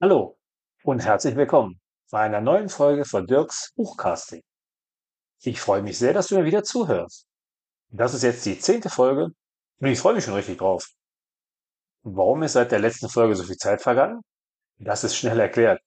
[0.00, 0.38] Hallo
[0.84, 1.80] und herzlich willkommen
[2.12, 4.42] bei einer neuen Folge von Dirks Buchcasting.
[5.42, 7.26] Ich freue mich sehr, dass du mir wieder zuhörst.
[7.88, 9.32] Das ist jetzt die zehnte Folge
[9.80, 10.86] und ich freue mich schon richtig drauf.
[12.04, 14.20] Warum ist seit der letzten Folge so viel Zeit vergangen?
[14.78, 15.82] Das ist schnell erklärt.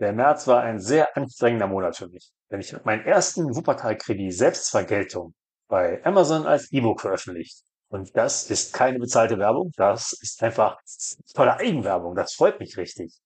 [0.00, 4.32] Der März war ein sehr anstrengender Monat für mich, denn ich habe meinen ersten Wuppertal-Krimi
[4.32, 5.32] Selbstvergeltung
[5.66, 7.64] bei Amazon als E-Book veröffentlicht.
[7.88, 10.78] Und das ist keine bezahlte Werbung, das ist einfach
[11.32, 13.18] tolle Eigenwerbung, das freut mich richtig.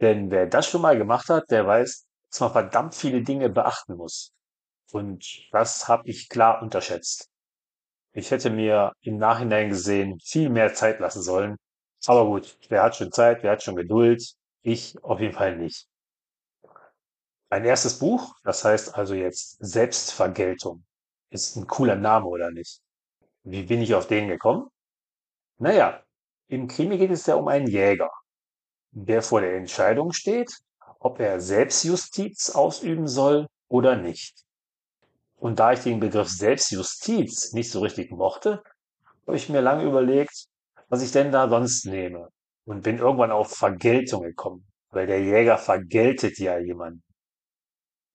[0.00, 3.96] Denn wer das schon mal gemacht hat, der weiß, dass man verdammt viele Dinge beachten
[3.96, 4.32] muss.
[4.92, 7.30] Und das habe ich klar unterschätzt.
[8.12, 11.56] Ich hätte mir im Nachhinein gesehen viel mehr Zeit lassen sollen.
[12.06, 14.22] Aber gut, wer hat schon Zeit, wer hat schon Geduld?
[14.62, 15.86] Ich auf jeden Fall nicht.
[17.50, 20.84] Mein erstes Buch, das heißt also jetzt Selbstvergeltung.
[21.30, 22.80] Ist ein cooler Name, oder nicht?
[23.44, 24.68] Wie bin ich auf den gekommen?
[25.58, 26.02] Naja,
[26.48, 28.10] im Krimi geht es ja um einen Jäger
[29.04, 30.50] der vor der Entscheidung steht,
[31.00, 34.42] ob er Selbstjustiz ausüben soll oder nicht.
[35.36, 38.62] Und da ich den Begriff Selbstjustiz nicht so richtig mochte,
[39.26, 40.46] habe ich mir lange überlegt,
[40.88, 42.30] was ich denn da sonst nehme.
[42.64, 47.02] Und bin irgendwann auf Vergeltung gekommen, weil der Jäger vergeltet ja jemanden.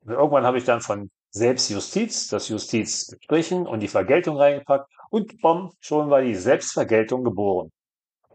[0.03, 5.39] Und irgendwann habe ich dann von Selbstjustiz, das Justiz gestrichen und die Vergeltung reingepackt und
[5.41, 7.71] bom, schon war die Selbstvergeltung geboren.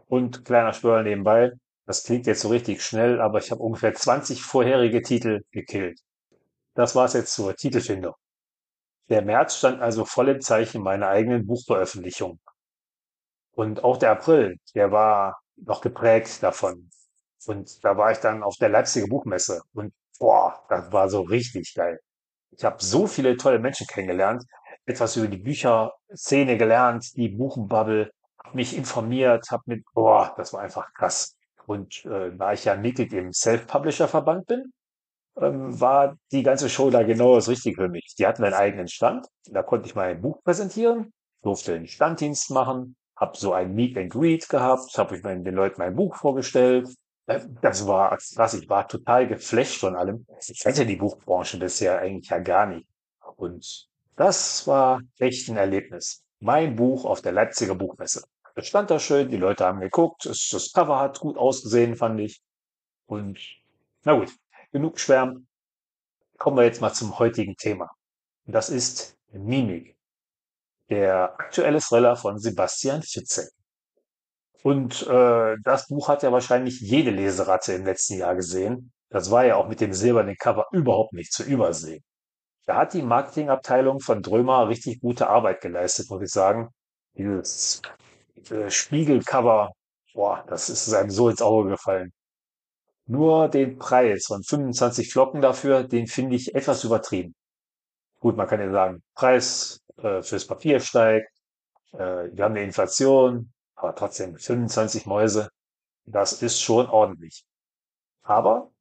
[0.07, 1.51] Und kleiner Spörer nebenbei,
[1.87, 6.01] das klingt jetzt so richtig schnell, aber ich habe ungefähr 20 vorherige Titel gekillt.
[6.75, 8.13] Das war's jetzt zur Titelfindung.
[9.09, 12.39] Der März stand also voll im Zeichen meiner eigenen Buchveröffentlichung.
[13.53, 16.89] Und auch der April, der war noch geprägt davon.
[17.45, 21.73] Und da war ich dann auf der Leipziger Buchmesse und boah, das war so richtig
[21.73, 21.99] geil.
[22.51, 24.43] Ich habe so viele tolle Menschen kennengelernt,
[24.85, 28.11] etwas über die Bücherszene gelernt, die Buchenbubble,
[28.53, 31.36] mich informiert, hab mit, boah, das war einfach krass.
[31.67, 34.71] Und äh, da ich ja Mitglied im Self-Publisher-Verband bin,
[35.39, 38.15] ähm, war die ganze Show da genau das Richtige für mich.
[38.17, 41.11] Die hatten einen eigenen Stand, da konnte ich mein Buch präsentieren,
[41.43, 45.81] durfte einen Standdienst machen, habe so ein Meet and Greet gehabt, habe ich den Leuten
[45.81, 46.87] mein Buch vorgestellt.
[47.25, 50.25] Äh, das war krass, ich war total geflasht von allem.
[50.39, 52.87] Ich kannte die Buchbranche bisher eigentlich ja gar nicht.
[53.35, 56.23] Und das war echt ein Erlebnis.
[56.39, 58.23] Mein Buch auf der Leipziger Buchmesse.
[58.57, 62.41] Es stand da schön, die Leute haben geguckt, das Cover hat gut ausgesehen, fand ich.
[63.05, 63.39] Und
[64.03, 64.31] na gut,
[64.71, 65.47] genug schwärmen.
[66.39, 67.91] Kommen wir jetzt mal zum heutigen Thema.
[68.45, 69.95] Das ist Mimik.
[70.89, 73.49] Der aktuelle Thriller von Sebastian Fitzek.
[74.63, 78.91] Und äh, das Buch hat ja wahrscheinlich jede Leseratte im letzten Jahr gesehen.
[79.09, 82.03] Das war ja auch mit dem silbernen Cover überhaupt nicht zu übersehen.
[82.65, 86.69] Da hat die Marketingabteilung von Drömer richtig gute Arbeit geleistet, muss ich sagen.
[87.13, 87.83] Dieses
[88.51, 89.71] äh, Spiegelcover,
[90.13, 92.11] boah, das ist einem so ins Auge gefallen.
[93.07, 97.35] Nur den Preis von 25 Flocken dafür, den finde ich etwas übertrieben.
[98.19, 101.29] Gut, man kann ja sagen, Preis äh, fürs Papier steigt,
[101.93, 105.49] äh, wir haben eine Inflation, aber trotzdem 25 Mäuse,
[106.05, 107.45] das ist schon ordentlich.
[108.23, 108.71] Aber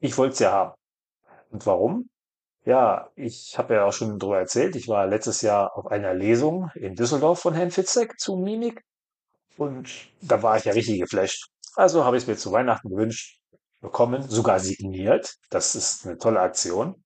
[0.00, 0.74] ich wollte es ja haben.
[1.50, 2.10] Und warum?
[2.64, 6.70] Ja, ich habe ja auch schon darüber erzählt, ich war letztes Jahr auf einer Lesung
[6.74, 8.82] in Düsseldorf von Herrn Fitzek zu Mimik
[9.60, 11.50] und da war ich ja richtig geflasht.
[11.74, 13.38] Also habe ich es mir zu Weihnachten gewünscht,
[13.80, 15.36] bekommen, sogar signiert.
[15.50, 17.04] Das ist eine tolle Aktion.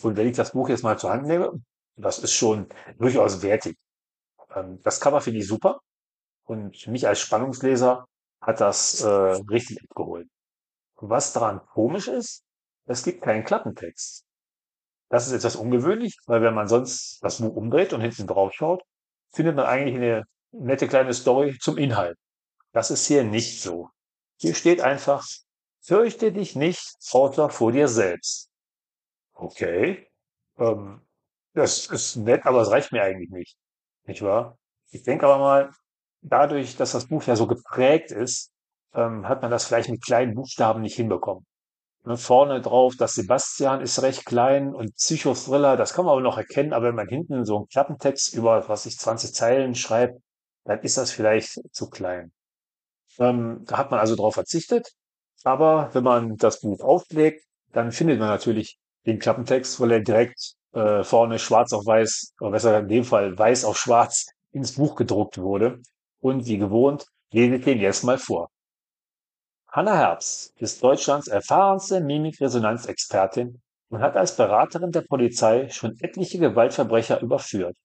[0.00, 1.50] Und wenn ich das Buch jetzt mal zur Hand nehme,
[1.96, 2.68] das ist schon
[2.98, 3.76] durchaus wertig.
[4.54, 5.80] Ähm, das Cover finde ich super.
[6.44, 8.06] Und mich als Spannungsleser
[8.40, 10.28] hat das äh, richtig abgeholt.
[10.96, 12.44] Was daran komisch ist,
[12.86, 14.24] es gibt keinen Klappentext.
[15.08, 18.84] Das ist etwas ungewöhnlich, weil wenn man sonst das Buch umdreht und hinten drauf schaut,
[19.32, 20.24] findet man eigentlich eine
[20.60, 22.16] nette kleine Story zum Inhalt.
[22.72, 23.90] Das ist hier nicht so.
[24.38, 25.24] Hier steht einfach,
[25.82, 28.50] fürchte dich nicht, außer vor dir selbst.
[29.32, 30.06] Okay,
[30.58, 31.00] ähm,
[31.54, 33.56] das ist nett, aber es reicht mir eigentlich nicht.
[34.04, 34.58] Nicht wahr?
[34.90, 35.70] Ich denke aber mal,
[36.22, 38.50] dadurch, dass das Buch ja so geprägt ist,
[38.94, 41.46] ähm, hat man das vielleicht mit kleinen Buchstaben nicht hinbekommen.
[42.04, 46.38] Ne, vorne drauf, das Sebastian ist recht klein und Psychothriller, das kann man aber noch
[46.38, 50.20] erkennen, aber wenn man hinten so einen Klappentext über, was ich 20 Zeilen schreibt,
[50.66, 52.32] dann ist das vielleicht zu klein.
[53.18, 54.92] Ähm, da hat man also darauf verzichtet.
[55.44, 60.54] Aber wenn man das Buch auflegt, dann findet man natürlich den Klappentext, weil er direkt
[60.72, 64.96] äh, vorne schwarz auf weiß, oder besser in dem Fall weiß auf schwarz ins Buch
[64.96, 65.80] gedruckt wurde.
[66.20, 68.48] Und wie gewohnt, lese ich den jetzt mal vor.
[69.68, 73.60] Hanna Herbst ist Deutschlands erfahrenste Mimikresonanzexpertin
[73.90, 77.76] und hat als Beraterin der Polizei schon etliche Gewaltverbrecher überführt.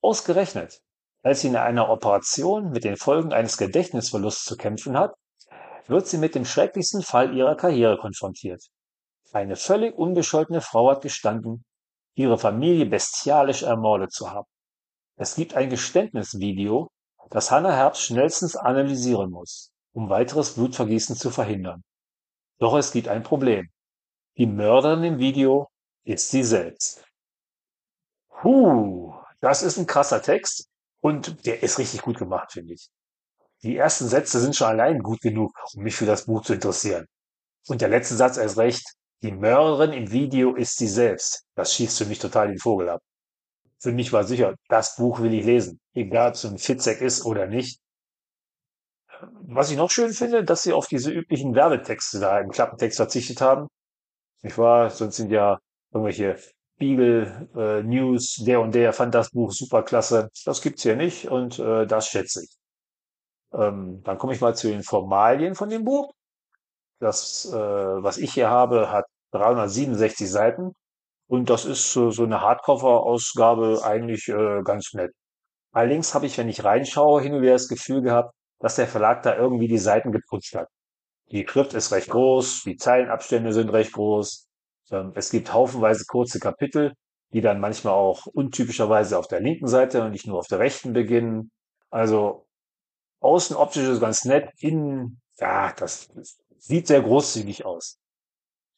[0.00, 0.80] Ausgerechnet
[1.22, 5.14] als sie in einer Operation mit den Folgen eines Gedächtnisverlusts zu kämpfen hat,
[5.86, 8.62] wird sie mit dem schrecklichsten Fall ihrer Karriere konfrontiert.
[9.32, 11.64] Eine völlig unbescholtene Frau hat gestanden,
[12.14, 14.48] ihre Familie bestialisch ermordet zu haben.
[15.16, 16.88] Es gibt ein Geständnisvideo,
[17.28, 21.82] das Hannah Herbst schnellstens analysieren muss, um weiteres Blutvergießen zu verhindern.
[22.58, 23.68] Doch es gibt ein Problem.
[24.36, 25.68] Die Mörderin im Video
[26.04, 27.04] ist sie selbst.
[28.28, 30.69] Puh, das ist ein krasser Text
[31.00, 32.88] und der ist richtig gut gemacht, finde ich.
[33.62, 37.06] Die ersten Sätze sind schon allein gut genug, um mich für das Buch zu interessieren.
[37.68, 38.84] Und der letzte Satz erst recht.
[39.22, 41.44] Die Mörderin im Video ist sie selbst.
[41.54, 43.02] Das schießt für mich total den Vogel ab.
[43.78, 45.78] Für mich war sicher, das Buch will ich lesen.
[45.92, 47.80] Egal, ob es ein Fitzek ist oder nicht.
[49.42, 53.42] Was ich noch schön finde, dass sie auf diese üblichen Werbetexte da im Klappentext verzichtet
[53.42, 53.68] haben.
[54.42, 55.58] Ich war, sonst sind ja
[55.92, 56.38] irgendwelche
[56.80, 60.30] Spiegel, äh, News, der und der fand das Buch super klasse.
[60.46, 62.56] Das gibt's hier nicht und äh, das schätze ich.
[63.52, 66.10] Ähm, dann komme ich mal zu den Formalien von dem Buch.
[66.98, 70.72] Das, äh, was ich hier habe, hat 367 Seiten
[71.28, 75.12] und das ist so, so eine Hardcover-Ausgabe eigentlich äh, ganz nett.
[75.72, 79.22] Allerdings habe ich, wenn ich reinschaue, hin und wieder das Gefühl gehabt, dass der Verlag
[79.22, 80.68] da irgendwie die Seiten geputzt hat.
[81.30, 84.49] Die Schrift ist recht groß, die Zeilenabstände sind recht groß.
[85.14, 86.94] Es gibt haufenweise kurze Kapitel,
[87.32, 90.92] die dann manchmal auch untypischerweise auf der linken Seite und nicht nur auf der rechten
[90.92, 91.50] beginnen.
[91.90, 92.46] Also
[93.20, 96.08] außen optisch ist ganz nett, innen, ja, das
[96.58, 97.98] sieht sehr großzügig aus.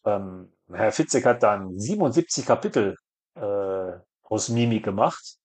[0.05, 2.97] Ähm, Herr Fitzek hat dann 77 Kapitel
[3.35, 3.93] äh,
[4.23, 5.37] aus Mimik gemacht.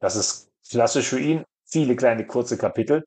[0.00, 1.44] Das ist klassisch für ihn.
[1.64, 3.04] Viele kleine kurze Kapitel.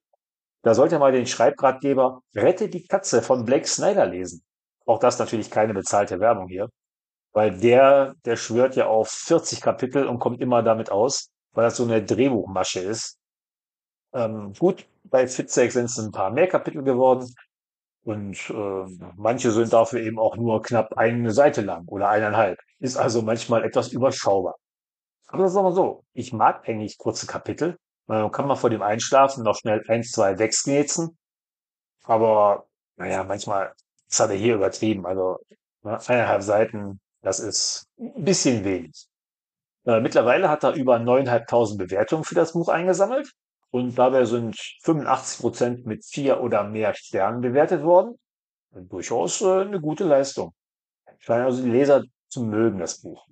[0.64, 4.44] Da sollte er mal den Schreibratgeber Rette die Katze von Blake Snyder lesen.
[4.86, 6.70] Auch das natürlich keine bezahlte Werbung hier.
[7.34, 11.78] Weil der, der schwört ja auf 40 Kapitel und kommt immer damit aus, weil das
[11.78, 13.18] so eine Drehbuchmasche ist.
[14.14, 17.34] Ähm, gut, bei Fitzek sind es ein paar mehr Kapitel geworden.
[18.04, 22.60] Und äh, manche sind dafür eben auch nur knapp eine Seite lang oder eineinhalb.
[22.80, 24.56] Ist also manchmal etwas überschaubar.
[25.28, 27.78] Aber sagen wir so, ich mag eigentlich kurze Kapitel.
[28.08, 31.18] Man kann man vor dem Einschlafen noch schnell eins, zwei wegsknetzen.
[32.04, 32.68] Aber
[32.98, 33.74] naja, manchmal
[34.10, 35.06] ist er hier übertrieben.
[35.06, 35.38] Also
[35.84, 39.08] ne, eineinhalb Seiten, das ist ein bisschen wenig.
[39.86, 43.32] Äh, mittlerweile hat er über 9.500 Bewertungen für das Buch eingesammelt.
[43.72, 48.18] Und dabei sind 85 Prozent mit vier oder mehr Sternen bewertet worden.
[48.72, 50.54] Durchaus äh, eine gute Leistung.
[51.20, 53.26] Scheinen also die Leser zu mögen, das Buch.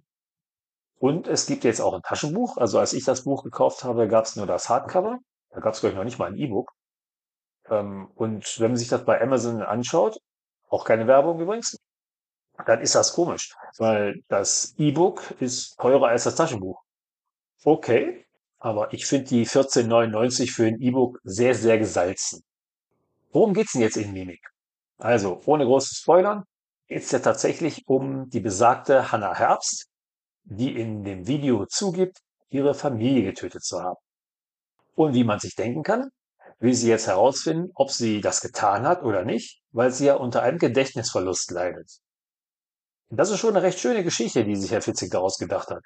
[1.00, 2.58] Und es gibt jetzt auch ein Taschenbuch.
[2.58, 5.20] Also als ich das Buch gekauft habe, gab es nur das Hardcover.
[5.52, 6.72] Da gab es, glaube ich, noch nicht mal ein E-Book.
[7.70, 10.18] Ähm, und wenn man sich das bei Amazon anschaut,
[10.70, 11.78] auch keine Werbung übrigens,
[12.66, 16.82] dann ist das komisch, weil das E-Book ist teurer als das Taschenbuch.
[17.64, 18.26] Okay,
[18.60, 22.44] aber ich finde die 14,99 für ein E-Book sehr, sehr gesalzen.
[23.32, 24.42] Worum geht's denn jetzt in Mimik?
[24.98, 26.44] Also, ohne großes Spoilern,
[26.88, 29.88] geht's ja tatsächlich um die besagte Hannah Herbst,
[30.46, 32.20] die in dem Video zugibt,
[32.50, 33.98] ihre Familie getötet zu haben.
[34.96, 36.10] Und wie man sich denken kann,
[36.60, 40.42] will sie jetzt herausfinden, ob sie das getan hat oder nicht, weil sie ja unter
[40.42, 42.00] einem Gedächtnisverlust leidet.
[43.10, 45.84] Das ist schon eine recht schöne Geschichte, die sich Herr Fitzig daraus gedacht hat.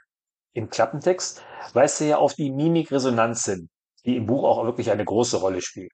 [0.53, 3.69] Im Klappentext weist er ja auf die Mimikresonanz hin,
[4.05, 5.91] die im Buch auch wirklich eine große Rolle spielt.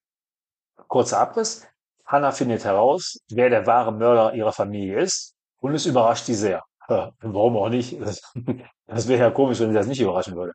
[0.88, 1.68] Kurzer Abriss.
[2.06, 6.63] Hannah findet heraus, wer der wahre Mörder ihrer Familie ist und es überrascht sie sehr.
[6.87, 7.97] Warum auch nicht?
[8.90, 10.54] Das wäre ja komisch, wenn sie das nicht überraschen würde.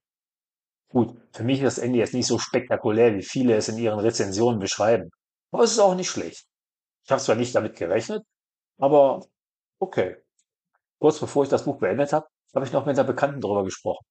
[0.89, 3.99] Gut, für mich ist das Ende jetzt nicht so spektakulär, wie viele es in ihren
[3.99, 5.11] Rezensionen beschreiben.
[5.51, 6.47] Aber es ist auch nicht schlecht.
[7.05, 8.23] Ich habe zwar nicht damit gerechnet,
[8.79, 9.27] aber
[9.79, 10.17] okay.
[11.03, 14.05] Kurz bevor ich das Buch beendet habe, habe ich noch mit einer Bekannten drüber gesprochen.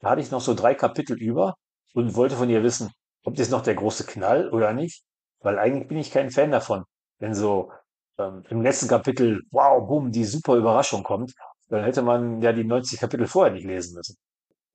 [0.00, 1.54] Da hatte ich noch so drei Kapitel über
[1.94, 2.90] und wollte von ihr wissen,
[3.22, 5.04] kommt jetzt noch der große Knall oder nicht?
[5.38, 6.82] Weil eigentlich bin ich kein Fan davon,
[7.20, 7.70] wenn so
[8.18, 11.32] ähm, im letzten Kapitel, wow, boom, die super Überraschung kommt,
[11.68, 14.16] dann hätte man ja die 90 Kapitel vorher nicht lesen müssen.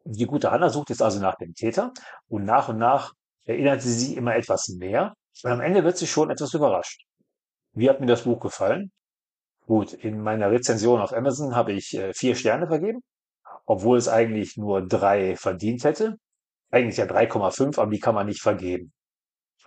[0.06, 1.92] Die gute Hanna sucht jetzt also nach dem Täter
[2.30, 3.12] und nach und nach
[3.44, 7.04] erinnert sie sich immer etwas mehr und am Ende wird sie schon etwas überrascht.
[7.74, 8.94] Wie hat mir das Buch gefallen?
[9.68, 13.04] Gut, in meiner Rezension auf Amazon habe ich äh, vier Sterne vergeben,
[13.66, 16.16] obwohl es eigentlich nur drei verdient hätte.
[16.72, 18.94] Eigentlich ja 3,5, aber die kann man nicht vergeben.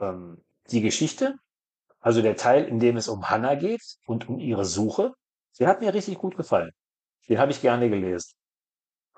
[0.00, 1.34] Ähm, die Geschichte,
[2.00, 5.12] also der Teil, in dem es um Hannah geht und um ihre Suche,
[5.58, 6.70] der hat mir richtig gut gefallen.
[7.28, 8.32] Den habe ich gerne gelesen.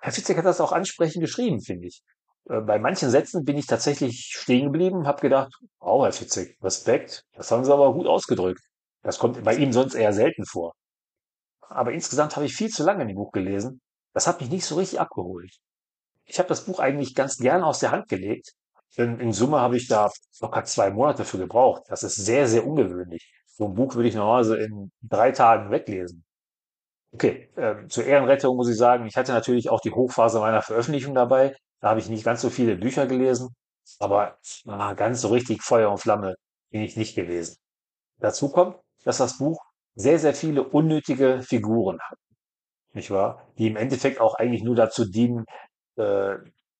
[0.00, 2.02] Herr Fitzek hat das auch ansprechend geschrieben, finde ich.
[2.48, 7.24] Äh, bei manchen Sätzen bin ich tatsächlich stehen geblieben, habe gedacht, wow, Herr Fitzek, Respekt,
[7.34, 8.62] das haben Sie aber gut ausgedrückt.
[9.02, 10.72] Das kommt bei ihm sonst eher selten vor.
[11.60, 13.80] Aber insgesamt habe ich viel zu lange in dem Buch gelesen.
[14.12, 15.50] Das hat mich nicht so richtig abgeholt.
[16.24, 18.52] Ich habe das Buch eigentlich ganz gerne aus der Hand gelegt.
[18.98, 21.82] Denn in Summe habe ich da locker zwei Monate für gebraucht.
[21.88, 23.32] Das ist sehr, sehr ungewöhnlich.
[23.46, 26.24] So ein Buch würde ich normalerweise in drei Tagen weglesen.
[27.12, 31.14] Okay, ähm, zur Ehrenrettung muss ich sagen, ich hatte natürlich auch die Hochphase meiner Veröffentlichung
[31.14, 31.54] dabei.
[31.80, 33.54] Da habe ich nicht ganz so viele Bücher gelesen,
[33.98, 36.36] aber ah, ganz so richtig Feuer und Flamme
[36.70, 37.56] bin ich nicht gewesen.
[38.18, 39.60] Dazu kommt, dass das Buch
[39.94, 42.18] sehr, sehr viele unnötige Figuren hat,
[42.94, 43.46] nicht wahr?
[43.58, 45.44] Die im Endeffekt auch eigentlich nur dazu dienen,
[45.96, 46.36] äh,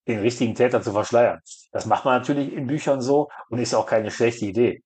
[0.09, 1.41] den richtigen Täter zu verschleiern.
[1.73, 4.83] Das macht man natürlich in Büchern so und ist auch keine schlechte Idee.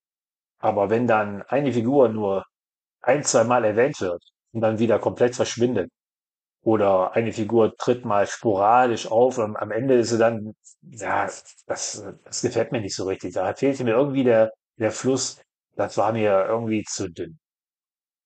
[0.59, 2.45] Aber wenn dann eine Figur nur
[3.03, 5.91] ein, zwei Mal erwähnt wird und dann wieder komplett verschwindet,
[6.67, 10.53] oder eine Figur tritt mal sporadisch auf und am Ende ist sie dann,
[10.83, 11.27] ja,
[11.67, 13.35] das, das gefällt mir nicht so richtig.
[13.35, 15.41] Da fehlte mir irgendwie der, der Fluss.
[15.77, 17.39] Das war mir irgendwie zu dünn.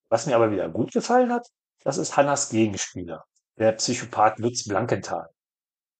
[0.08, 1.46] Was mir aber wieder gut gefallen hat,
[1.82, 3.24] das ist Hannas Gegenspieler,
[3.58, 5.28] der Psychopath Lutz Blankenthal.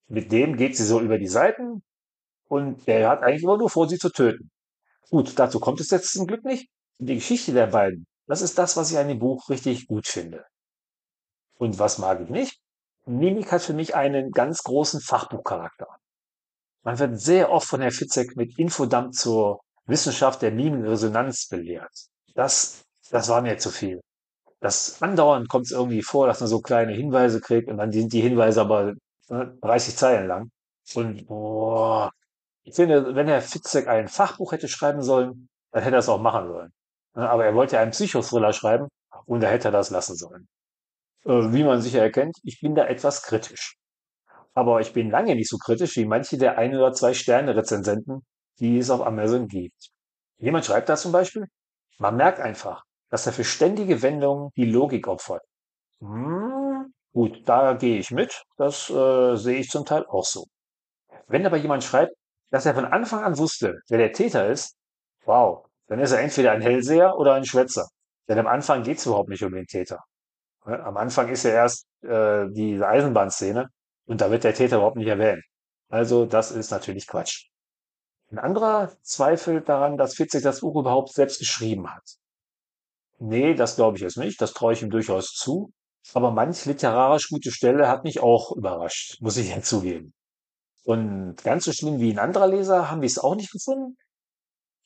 [0.06, 1.82] Mit dem geht sie so über die Seiten
[2.48, 4.50] und der hat eigentlich immer nur vor, sie zu töten.
[5.10, 6.70] Gut, dazu kommt es jetzt zum Glück nicht.
[6.98, 10.44] Die Geschichte der beiden, das ist das, was ich an dem Buch richtig gut finde.
[11.58, 12.60] Und was mag ich nicht?
[13.06, 15.88] Mimik hat für mich einen ganz großen Fachbuchcharakter.
[16.82, 21.92] Man wird sehr oft von Herrn Fitzek mit Infodump zur Wissenschaft der Mimikresonanz belehrt.
[22.34, 24.00] Das, das war mir zu viel.
[24.60, 28.12] Das andauernd kommt es irgendwie vor, dass man so kleine Hinweise kriegt und dann sind
[28.12, 28.94] die Hinweise aber
[29.28, 30.50] 30 Zeilen lang.
[30.94, 32.10] Und boah,
[32.62, 36.20] ich finde, wenn Herr Fitzek ein Fachbuch hätte schreiben sollen, dann hätte er es auch
[36.20, 36.72] machen sollen.
[37.14, 38.88] Aber er wollte einen Psychothriller schreiben
[39.26, 40.48] und da hätte er das lassen sollen.
[41.24, 43.76] Äh, wie man sicher erkennt, ich bin da etwas kritisch.
[44.54, 48.24] Aber ich bin lange nicht so kritisch wie manche der ein oder zwei Sterne-Rezensenten,
[48.58, 49.90] die es auf Amazon gibt.
[50.38, 51.46] Jemand schreibt da zum Beispiel,
[51.98, 55.42] man merkt einfach, dass er für ständige Wendungen die Logik opfert.
[56.00, 58.42] Hm, gut, da gehe ich mit.
[58.56, 60.46] Das äh, sehe ich zum Teil auch so.
[61.28, 62.14] Wenn aber jemand schreibt,
[62.50, 64.76] dass er von Anfang an wusste, wer der Täter ist,
[65.24, 67.88] wow, dann ist er entweder ein Hellseher oder ein Schwätzer.
[68.28, 70.02] Denn am Anfang geht es überhaupt nicht um den Täter.
[70.62, 73.68] Am Anfang ist ja erst äh, diese Eisenbahnszene
[74.06, 75.42] und da wird der Täter überhaupt nicht erwähnt.
[75.88, 77.49] Also das ist natürlich Quatsch.
[78.30, 82.04] Ein anderer zweifelt daran, dass Fitzek das Buch überhaupt selbst geschrieben hat.
[83.18, 84.40] Nee, das glaube ich jetzt nicht.
[84.40, 85.72] Das traue ich ihm durchaus zu.
[86.14, 90.14] Aber manch literarisch gute Stelle hat mich auch überrascht, muss ich ja zugeben.
[90.84, 93.96] Und ganz so schlimm wie ein anderer Leser haben wir es auch nicht gefunden.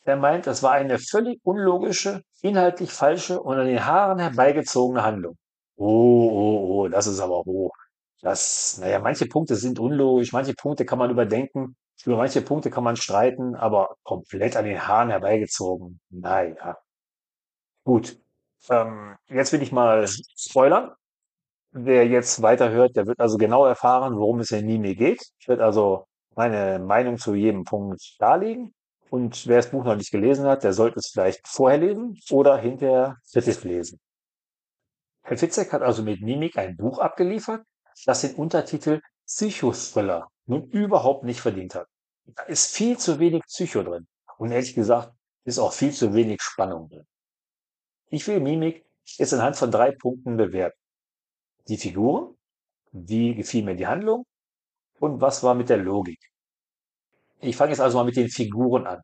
[0.05, 5.37] Er meint, das war eine völlig unlogische, inhaltlich falsche und an den Haaren herbeigezogene Handlung.
[5.77, 7.73] Oh, oh, oh, das ist aber hoch.
[8.21, 12.85] Das, naja, manche Punkte sind unlogisch, manche Punkte kann man überdenken, über manche Punkte kann
[12.85, 16.01] man streiten, aber komplett an den Haaren herbeigezogen.
[16.11, 16.77] Naja.
[17.85, 18.19] Gut.
[18.71, 20.93] Ähm, jetzt will ich mal spoilern.
[21.73, 25.23] Wer jetzt weiterhört, der wird also genau erfahren, worum es in Nime geht.
[25.39, 28.75] Ich werde also meine Meinung zu jedem Punkt darlegen.
[29.11, 32.57] Und wer das Buch noch nicht gelesen hat, der sollte es vielleicht vorher lesen oder
[32.59, 34.01] hinterher kritisch lesen.
[35.23, 37.65] Herr Fitzek hat also mit Mimik ein Buch abgeliefert,
[38.07, 41.89] das den Untertitel Psychothriller nun überhaupt nicht verdient hat.
[42.27, 44.07] Da ist viel zu wenig Psycho drin.
[44.39, 45.13] Und ehrlich gesagt
[45.45, 47.07] ist auch viel zu wenig Spannung drin.
[48.09, 48.85] Ich will Mimik
[49.17, 50.79] jetzt anhand von drei Punkten bewerten.
[51.69, 52.37] Die Figuren,
[52.93, 54.25] wie gefiel mir die Handlung
[55.01, 56.21] und was war mit der Logik.
[57.41, 59.03] Ich fange jetzt also mal mit den Figuren an.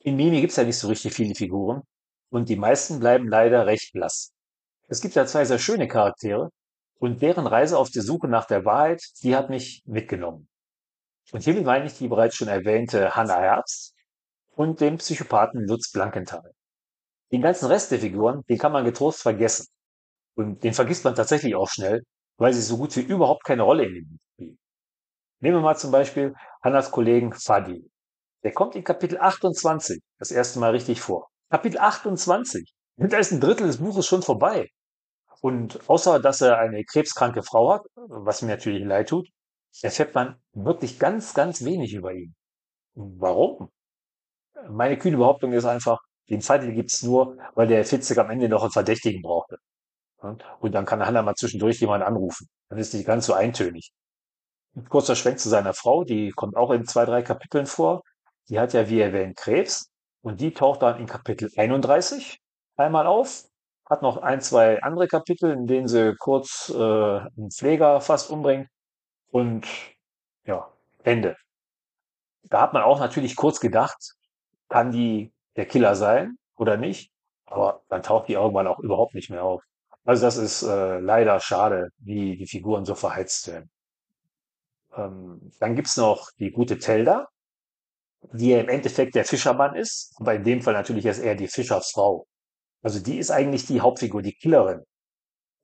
[0.00, 1.82] In Mimi gibt es ja nicht so richtig viele Figuren
[2.30, 4.32] und die meisten bleiben leider recht blass.
[4.88, 6.50] Es gibt ja zwei sehr schöne Charaktere
[7.00, 10.48] und deren Reise auf der Suche nach der Wahrheit, die hat mich mitgenommen.
[11.32, 13.94] Und hiermit meine ich die bereits schon erwähnte Hannah Herbst
[14.54, 16.52] und den Psychopathen Lutz Blankenthal.
[17.32, 19.66] Den ganzen Rest der Figuren, den kann man getrost vergessen.
[20.34, 22.02] Und den vergisst man tatsächlich auch schnell,
[22.36, 24.58] weil sie so gut wie überhaupt keine Rolle in dem Buch spielen.
[25.40, 27.90] Nehmen wir mal zum Beispiel Hannas Kollegen Fadi.
[28.42, 31.28] Der kommt in Kapitel 28 das erste Mal richtig vor.
[31.48, 32.74] Kapitel 28.
[32.96, 34.68] Und da ist ein Drittel des Buches schon vorbei.
[35.40, 39.28] Und außer, dass er eine krebskranke Frau hat, was mir natürlich leid tut,
[39.82, 42.34] erfährt man wirklich ganz, ganz wenig über ihn.
[42.94, 43.70] Warum?
[44.68, 48.48] Meine kühne Behauptung ist einfach, den Zeittitel gibt es nur, weil der Fitzek am Ende
[48.48, 49.56] noch einen Verdächtigen brauchte.
[50.60, 52.46] Und dann kann Hannah mal zwischendurch jemanden anrufen.
[52.68, 53.90] Dann ist nicht ganz so eintönig.
[54.76, 58.02] Ein kurzer Schwenk zu seiner Frau, die kommt auch in zwei, drei Kapiteln vor.
[58.48, 59.90] Die hat ja, wie erwähnt, Krebs.
[60.22, 62.38] Und die taucht dann in Kapitel 31
[62.76, 63.44] einmal auf
[63.90, 68.68] hat noch ein, zwei andere Kapitel, in denen sie kurz äh, einen Pfleger fast umbringt
[69.30, 69.66] und
[70.46, 71.36] ja, Ende.
[72.44, 74.14] Da hat man auch natürlich kurz gedacht,
[74.68, 77.10] kann die der Killer sein oder nicht,
[77.46, 79.62] aber dann taucht die irgendwann auch überhaupt nicht mehr auf.
[80.04, 83.70] Also das ist äh, leider schade, wie die Figuren so verheizt werden.
[84.96, 87.28] Ähm, dann gibt's noch die gute Telda,
[88.32, 91.48] die ja im Endeffekt der Fischermann ist, aber in dem Fall natürlich ist eher die
[91.48, 92.26] Fischersfrau.
[92.82, 94.84] Also die ist eigentlich die Hauptfigur, die Killerin.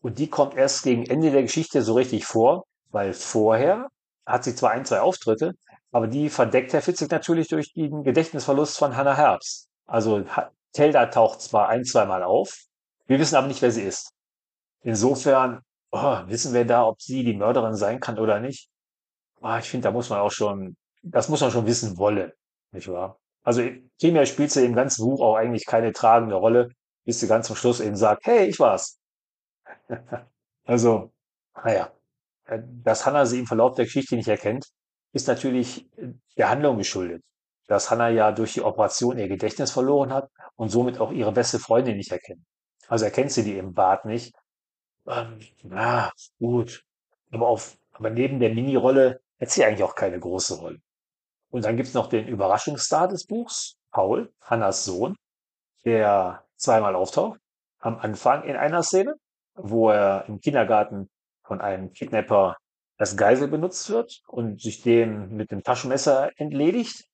[0.03, 3.89] Und die kommt erst gegen Ende der Geschichte so richtig vor, weil vorher
[4.27, 5.55] hat sie zwar ein, zwei Auftritte,
[5.93, 9.69] aber die verdeckt Herr Fitzek natürlich durch den Gedächtnisverlust von Hannah Herbst.
[9.87, 10.25] Also
[10.73, 12.67] Telda taucht zwar ein, zweimal auf,
[13.07, 14.11] wir wissen aber nicht, wer sie ist.
[14.83, 18.69] Insofern oh, wissen wir da, ob sie die Mörderin sein kann oder nicht.
[19.41, 22.33] Ah, ich finde, da muss man auch schon, das muss man schon wissen wollen,
[22.73, 23.19] nicht wahr?
[23.43, 23.63] Also
[24.01, 26.71] primär spielt sie im ganzen Buch auch eigentlich keine tragende Rolle,
[27.07, 28.99] bis sie ganz zum Schluss eben sagt, hey, ich war's.
[30.69, 31.13] Also,
[31.55, 31.93] naja,
[32.47, 34.67] äh, dass Hannah sie im Verlauf der Geschichte nicht erkennt,
[35.13, 37.23] ist natürlich äh, der Handlung geschuldet.
[37.69, 41.61] Dass Hannah ja durch die Operation ihr Gedächtnis verloren hat und somit auch ihre beste
[41.61, 42.43] Freundin nicht erkennt.
[42.89, 44.35] Also erkennt sie die im Bad nicht.
[45.07, 46.11] Ähm, na,
[46.41, 46.83] gut.
[47.31, 50.79] Aber auf, aber neben der Mini-Rolle hat sie eigentlich auch keine große Rolle.
[51.51, 55.15] Und dann gibt's noch den Überraschungsstar des Buchs, Paul, Hannas Sohn,
[55.85, 57.41] der zweimal auftaucht.
[57.79, 59.15] Am Anfang in einer Szene,
[59.55, 61.09] wo er im Kindergarten
[61.45, 62.57] von einem Kidnapper
[62.99, 67.05] als Geisel benutzt wird und sich den mit dem Taschenmesser entledigt.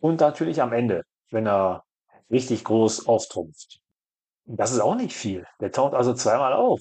[0.00, 1.84] Und natürlich am Ende, wenn er
[2.30, 3.80] richtig groß auftrumpft.
[4.44, 5.44] Das ist auch nicht viel.
[5.60, 6.80] Der taucht also zweimal auf.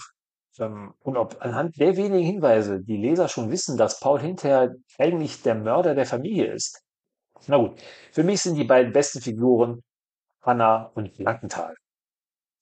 [0.60, 5.42] Ähm, Und ob anhand der wenigen Hinweise die Leser schon wissen, dass Paul hinterher eigentlich
[5.44, 6.82] der Mörder der Familie ist.
[7.48, 7.80] Na gut,
[8.12, 9.84] für mich sind die beiden besten Figuren
[10.42, 11.76] Hannah und Blankenthal.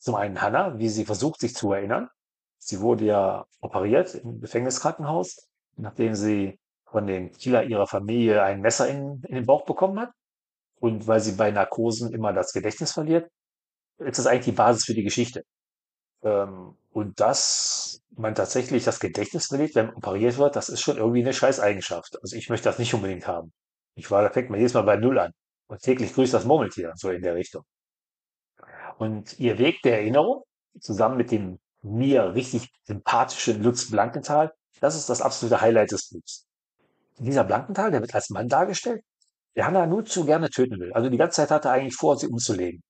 [0.05, 2.09] Zum einen Hannah, wie sie versucht, sich zu erinnern.
[2.59, 5.47] Sie wurde ja operiert im Gefängniskrankenhaus,
[5.77, 10.11] nachdem sie von dem Killer ihrer Familie ein Messer in, in den Bauch bekommen hat.
[10.79, 13.31] Und weil sie bei Narkosen immer das Gedächtnis verliert,
[13.97, 15.43] ist das eigentlich die Basis für die Geschichte.
[16.21, 20.97] Ähm, und dass man tatsächlich das Gedächtnis verliert, wenn man operiert wird, das ist schon
[20.97, 22.19] irgendwie eine Scheißeigenschaft.
[22.21, 23.53] Also ich möchte das nicht unbedingt haben.
[23.95, 25.31] Ich war, da fängt man jedes Mal bei Null an.
[25.65, 27.63] Und täglich grüßt das Murmeltier, so in der Richtung.
[28.97, 30.43] Und ihr Weg der Erinnerung,
[30.79, 36.45] zusammen mit dem mir richtig sympathischen Lutz Blankenthal, das ist das absolute Highlight des Buchs.
[37.17, 39.03] Dieser Blankenthal, der wird als Mann dargestellt,
[39.55, 40.91] der Hannah nur zu gerne töten will.
[40.93, 42.83] Also die ganze Zeit hat er eigentlich vor, sie umzulegen.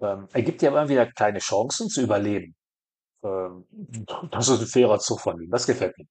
[0.00, 2.54] Ähm, er gibt ihr aber immer wieder kleine Chancen zu überleben.
[3.22, 3.64] Ähm,
[4.30, 5.50] das ist ein fairer Zug von ihm.
[5.50, 6.06] Das gefällt mir.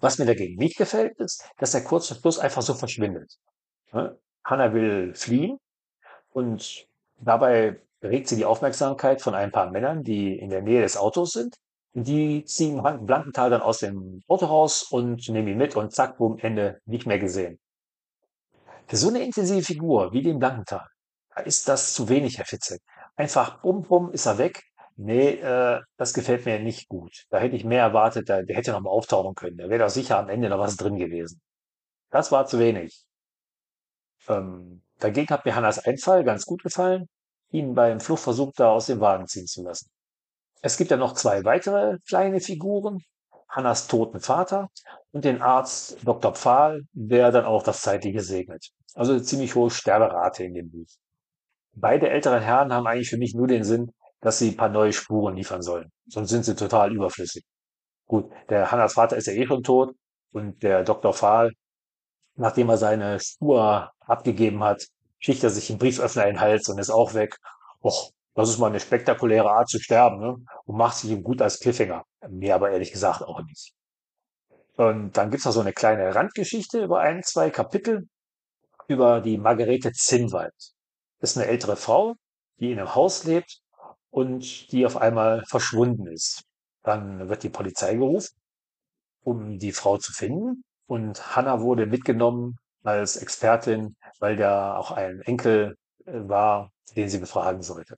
[0.00, 3.36] Was mir dagegen nicht gefällt, ist, dass er kurz vor Schluss einfach so verschwindet.
[3.92, 4.18] Ne?
[4.44, 5.58] Hannah will fliehen
[6.32, 6.86] und
[7.18, 11.32] dabei regt sie die Aufmerksamkeit von ein paar Männern, die in der Nähe des Autos
[11.32, 11.56] sind.
[11.94, 16.18] Die ziehen Blank- Blankenthal dann aus dem Auto raus und nehmen ihn mit und zack,
[16.18, 17.58] boom, Ende, nicht mehr gesehen.
[18.86, 20.86] Für so eine intensive Figur wie den Blankenthal,
[21.34, 22.80] da ist das zu wenig, Herr Fitzek.
[23.16, 24.62] Einfach bumm, bumm, ist er weg.
[24.96, 27.24] Nee, äh, das gefällt mir nicht gut.
[27.30, 29.58] Da hätte ich mehr erwartet, da, der hätte noch mal auftauchen können.
[29.58, 31.40] Da wäre doch sicher am Ende noch was drin gewesen.
[32.10, 33.04] Das war zu wenig.
[34.28, 37.08] Ähm, dagegen hat mir Hannas Einfall ganz gut gefallen,
[37.50, 39.88] ihn beim Fluchtversuch da aus dem Wagen ziehen zu lassen.
[40.62, 42.98] Es gibt ja noch zwei weitere kleine Figuren.
[43.48, 44.68] Hannas toten Vater
[45.12, 46.34] und den Arzt Dr.
[46.34, 48.70] Pfahl, der dann auch das Zeitliche segnet.
[48.94, 50.88] Also eine ziemlich hohe Sterberate in dem Buch.
[51.72, 54.92] Beide älteren Herren haben eigentlich für mich nur den Sinn, dass sie ein paar neue
[54.92, 55.92] Spuren liefern sollen.
[56.06, 57.44] Sonst sind sie total überflüssig.
[58.06, 59.94] Gut, der Hannas Vater ist ja eh schon tot
[60.32, 61.12] und der Dr.
[61.12, 61.52] Pfahl,
[62.34, 64.86] nachdem er seine Spur abgegeben hat,
[65.18, 67.36] sticht er sich einen Brieföffner in den Hals und ist auch weg.
[67.82, 70.36] Och, das ist mal eine spektakuläre Art zu sterben, ne?
[70.64, 72.04] Und macht sich ihm gut als Cliffhanger.
[72.28, 73.72] Mir aber ehrlich gesagt auch nicht.
[74.76, 78.08] Und dann gibt's noch so eine kleine Randgeschichte über ein, zwei Kapitel
[78.88, 80.54] über die Margarete Zinnwald.
[81.18, 82.14] Das ist eine ältere Frau,
[82.58, 83.60] die in einem Haus lebt
[84.10, 86.42] und die auf einmal verschwunden ist.
[86.82, 88.36] Dann wird die Polizei gerufen,
[89.22, 90.62] um die Frau zu finden.
[90.86, 97.18] Und Hannah wurde mitgenommen als Expertin, weil da auch ein Enkel äh, war, den sie
[97.18, 97.96] befragen sollte.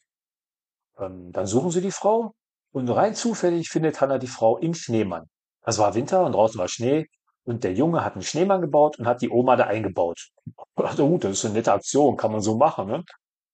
[0.98, 2.35] Ähm, dann suchen sie die Frau
[2.72, 5.29] und rein zufällig findet Hannah die Frau im Schneemann.
[5.64, 7.07] Es war Winter und draußen war Schnee
[7.44, 10.31] und der Junge hat einen Schneemann gebaut und hat die Oma da eingebaut.
[10.77, 12.88] Dachte, gut, das ist eine nette Aktion, kann man so machen.
[12.88, 13.05] Ne?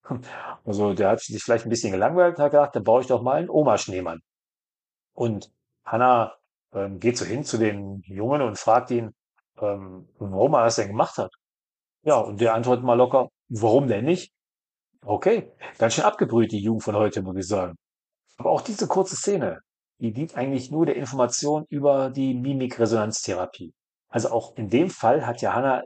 [0.64, 3.22] Also der hat sich vielleicht ein bisschen gelangweilt und hat gedacht, dann baue ich doch
[3.22, 4.20] mal einen Oma-Schneemann.
[5.14, 5.50] Und
[5.84, 6.34] Hannah
[6.72, 9.14] ähm, geht so hin zu dem Jungen und fragt ihn,
[9.72, 11.32] ähm, warum er das denn gemacht hat.
[12.02, 14.32] Ja, und der antwortet mal locker, warum denn nicht?
[15.04, 17.76] Okay, ganz schön abgebrüht, die Jugend von heute, muss ich sagen.
[18.36, 19.60] Aber auch diese kurze Szene,
[19.98, 23.72] die dient eigentlich nur der Information über die Mimikresonanztherapie.
[24.08, 25.82] Also auch in dem Fall hat ja Hannah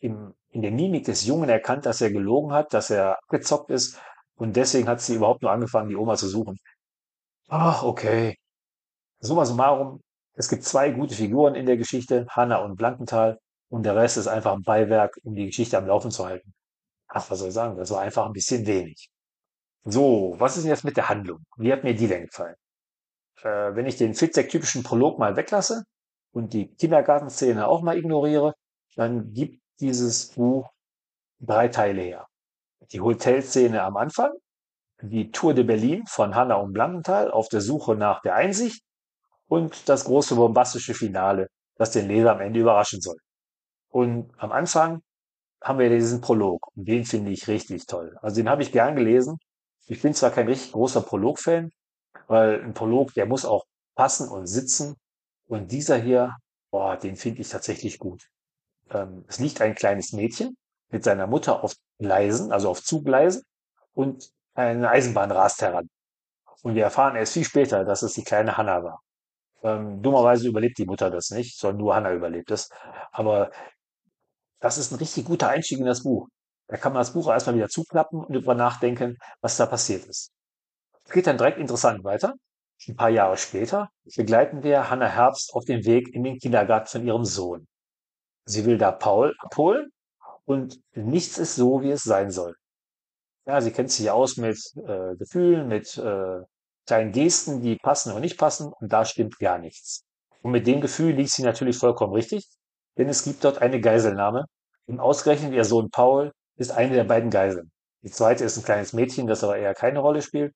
[0.00, 4.00] im, in der Mimik des Jungen erkannt, dass er gelogen hat, dass er abgezockt ist
[4.36, 6.58] und deswegen hat sie überhaupt nur angefangen, die Oma zu suchen.
[7.48, 8.36] Ach, okay.
[9.20, 10.00] Summa summarum,
[10.40, 14.26] es gibt zwei gute Figuren in der Geschichte, Hannah und Blankenthal, und der Rest ist
[14.26, 16.54] einfach ein Beiwerk, um die Geschichte am Laufen zu halten.
[17.08, 19.10] Ach, was soll ich sagen, das war einfach ein bisschen wenig.
[19.84, 21.40] So, was ist jetzt mit der Handlung?
[21.58, 22.56] Wie hat mir die denn gefallen?
[23.42, 25.84] Äh, wenn ich den Fitzek-typischen Prolog mal weglasse
[26.32, 28.54] und die Kindergartenszene auch mal ignoriere,
[28.96, 30.70] dann gibt dieses Buch
[31.38, 32.26] drei Teile her.
[32.92, 34.32] Die Hotelszene am Anfang,
[35.02, 38.82] die Tour de Berlin von Hanna und Blankenthal auf der Suche nach der Einsicht
[39.50, 43.16] und das große bombastische Finale, das den Leser am Ende überraschen soll.
[43.88, 45.02] Und am Anfang
[45.60, 48.16] haben wir diesen Prolog und den finde ich richtig toll.
[48.22, 49.38] Also den habe ich gern gelesen.
[49.86, 51.70] Ich bin zwar kein richtig großer Prolog-Fan,
[52.28, 53.64] weil ein Prolog, der muss auch
[53.96, 54.94] passen und sitzen.
[55.48, 56.36] Und dieser hier,
[56.70, 58.22] boah, den finde ich tatsächlich gut.
[58.90, 60.56] Ähm, es liegt ein kleines Mädchen
[60.90, 63.42] mit seiner Mutter auf Gleisen, also auf Zuggleisen
[63.94, 65.88] und eine Eisenbahn rast heran.
[66.62, 69.00] Und wir erfahren erst viel später, dass es die kleine Hanna war.
[69.62, 72.68] Ähm, dummerweise überlebt die Mutter das nicht, sondern nur Hanna überlebt es.
[73.12, 73.50] Aber
[74.60, 76.28] das ist ein richtig guter Einstieg in das Buch.
[76.68, 80.30] Da kann man das Buch erstmal wieder zuklappen und darüber nachdenken, was da passiert ist.
[81.04, 82.34] Es geht dann direkt interessant weiter.
[82.88, 87.06] Ein paar Jahre später begleiten wir Hannah Herbst auf dem Weg in den Kindergarten von
[87.06, 87.66] ihrem Sohn.
[88.46, 89.90] Sie will da Paul abholen
[90.44, 92.54] und nichts ist so, wie es sein soll.
[93.46, 96.40] Ja, sie kennt sich aus mit äh, Gefühlen, mit äh,
[96.86, 100.04] kleinen Gesten, die passen oder nicht passen und da stimmt gar nichts.
[100.42, 102.48] Und mit dem Gefühl liegt sie natürlich vollkommen richtig,
[102.98, 104.46] denn es gibt dort eine Geiselnahme
[104.86, 107.70] und ausgerechnet ihr Sohn Paul ist eine der beiden Geiseln.
[108.02, 110.54] Die zweite ist ein kleines Mädchen, das aber eher keine Rolle spielt.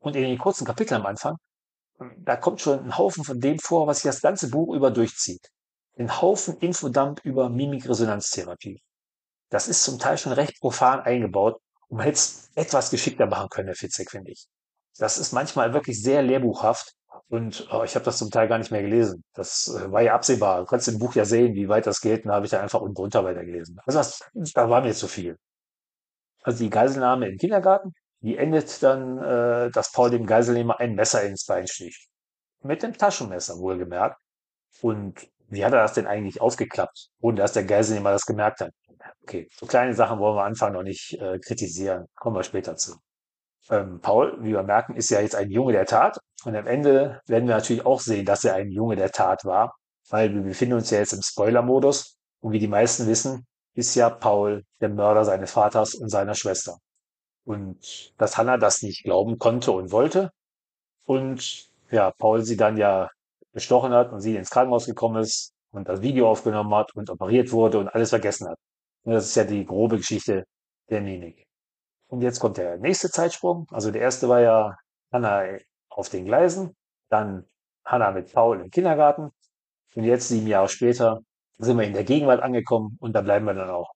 [0.00, 1.36] Und in den kurzen Kapiteln am Anfang,
[2.18, 5.48] da kommt schon ein Haufen von dem vor, was sich das ganze Buch über durchzieht.
[5.96, 8.82] Ein Haufen Infodump über Mimikresonanztherapie.
[9.50, 13.48] Das ist zum Teil schon recht profan eingebaut und man hätte es etwas geschickter machen
[13.50, 14.46] können, Herr Fitzek, finde ich.
[14.98, 16.94] Das ist manchmal wirklich sehr lehrbuchhaft
[17.32, 19.24] und oh, ich habe das zum Teil gar nicht mehr gelesen.
[19.32, 20.60] Das äh, war ja absehbar.
[20.60, 22.24] Du kannst im Buch ja sehen, wie weit das geht.
[22.24, 23.78] Und da habe ich dann einfach unten drunter weitergelesen.
[23.86, 24.20] Also das,
[24.52, 25.38] da war mir zu viel.
[26.42, 31.22] Also die Geiselnahme im Kindergarten, die endet dann, äh, dass Paul dem Geiselnehmer ein Messer
[31.22, 32.06] ins Bein sticht.
[32.62, 34.20] Mit dem Taschenmesser, wohlgemerkt.
[34.82, 38.72] Und wie hat er das denn eigentlich aufgeklappt, ohne dass der Geiselnehmer das gemerkt hat?
[39.22, 42.04] Okay, so kleine Sachen wollen wir am Anfang noch nicht äh, kritisieren.
[42.14, 42.96] Kommen wir später zu.
[43.70, 46.18] Ähm, Paul, wie wir merken, ist ja jetzt ein Junge der Tat.
[46.44, 49.74] Und am Ende werden wir natürlich auch sehen, dass er ein Junge der Tat war,
[50.08, 52.16] weil wir befinden uns ja jetzt im Spoiler-Modus.
[52.40, 56.78] Und wie die meisten wissen, ist ja Paul der Mörder seines Vaters und seiner Schwester.
[57.44, 60.30] Und dass Hannah das nicht glauben konnte und wollte.
[61.04, 63.10] Und ja, Paul sie dann ja
[63.52, 67.52] bestochen hat und sie ins Krankenhaus gekommen ist und das Video aufgenommen hat und operiert
[67.52, 68.58] wurde und alles vergessen hat.
[69.04, 70.44] Und das ist ja die grobe Geschichte
[70.90, 71.46] der Mimik.
[72.12, 73.66] Und jetzt kommt der nächste Zeitsprung.
[73.70, 74.76] Also der erste war ja
[75.10, 75.44] Hannah
[75.88, 76.76] auf den Gleisen,
[77.08, 77.46] dann
[77.86, 79.30] Hannah mit Paul im Kindergarten.
[79.94, 81.22] Und jetzt, sieben Jahre später,
[81.56, 83.92] sind wir in der Gegenwart angekommen und da bleiben wir dann auch.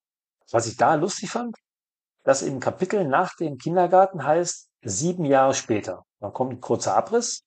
[0.51, 1.57] Was ich da lustig fand,
[2.25, 6.03] dass im Kapitel nach dem Kindergarten heißt sieben Jahre später.
[6.21, 7.43] Dann kommt ein kurzer Abriss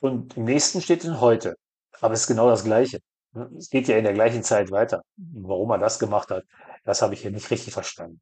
[0.00, 1.54] und im nächsten steht dann heute.
[2.00, 2.98] Aber es ist genau das Gleiche.
[3.56, 5.00] Es geht ja in der gleichen Zeit weiter.
[5.16, 6.42] Warum er das gemacht hat,
[6.82, 8.20] das habe ich hier nicht richtig verstanden.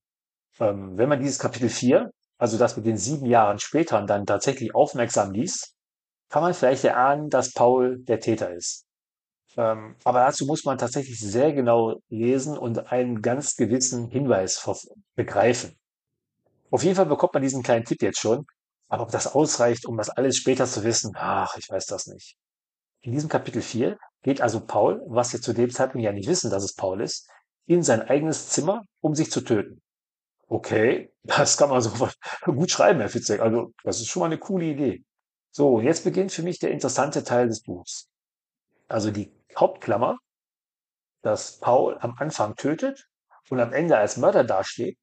[0.61, 4.75] Ähm, wenn man dieses Kapitel 4, also das mit den sieben Jahren später, dann tatsächlich
[4.75, 5.75] aufmerksam liest,
[6.29, 8.85] kann man vielleicht erahnen, dass Paul der Täter ist.
[9.57, 14.69] Ähm, aber dazu muss man tatsächlich sehr genau lesen und einen ganz gewissen Hinweis
[15.15, 15.79] begreifen.
[16.71, 18.45] Auf jeden Fall bekommt man diesen kleinen Tipp jetzt schon.
[18.89, 22.37] Aber ob das ausreicht, um das alles später zu wissen, ach, ich weiß das nicht.
[23.01, 26.51] In diesem Kapitel 4 geht also Paul, was wir zu dem Zeitpunkt ja nicht wissen,
[26.51, 27.29] dass es Paul ist,
[27.67, 29.81] in sein eigenes Zimmer, um sich zu töten.
[30.49, 31.91] Okay, das kann man so
[32.45, 33.41] gut schreiben, Herr Fitzek.
[33.41, 35.05] Also, das ist schon mal eine coole Idee.
[35.51, 38.09] So, jetzt beginnt für mich der interessante Teil des Buchs.
[38.89, 40.19] Also die Hauptklammer,
[41.23, 43.09] dass Paul am Anfang tötet
[43.51, 44.99] und am Ende als Mörder dasteht,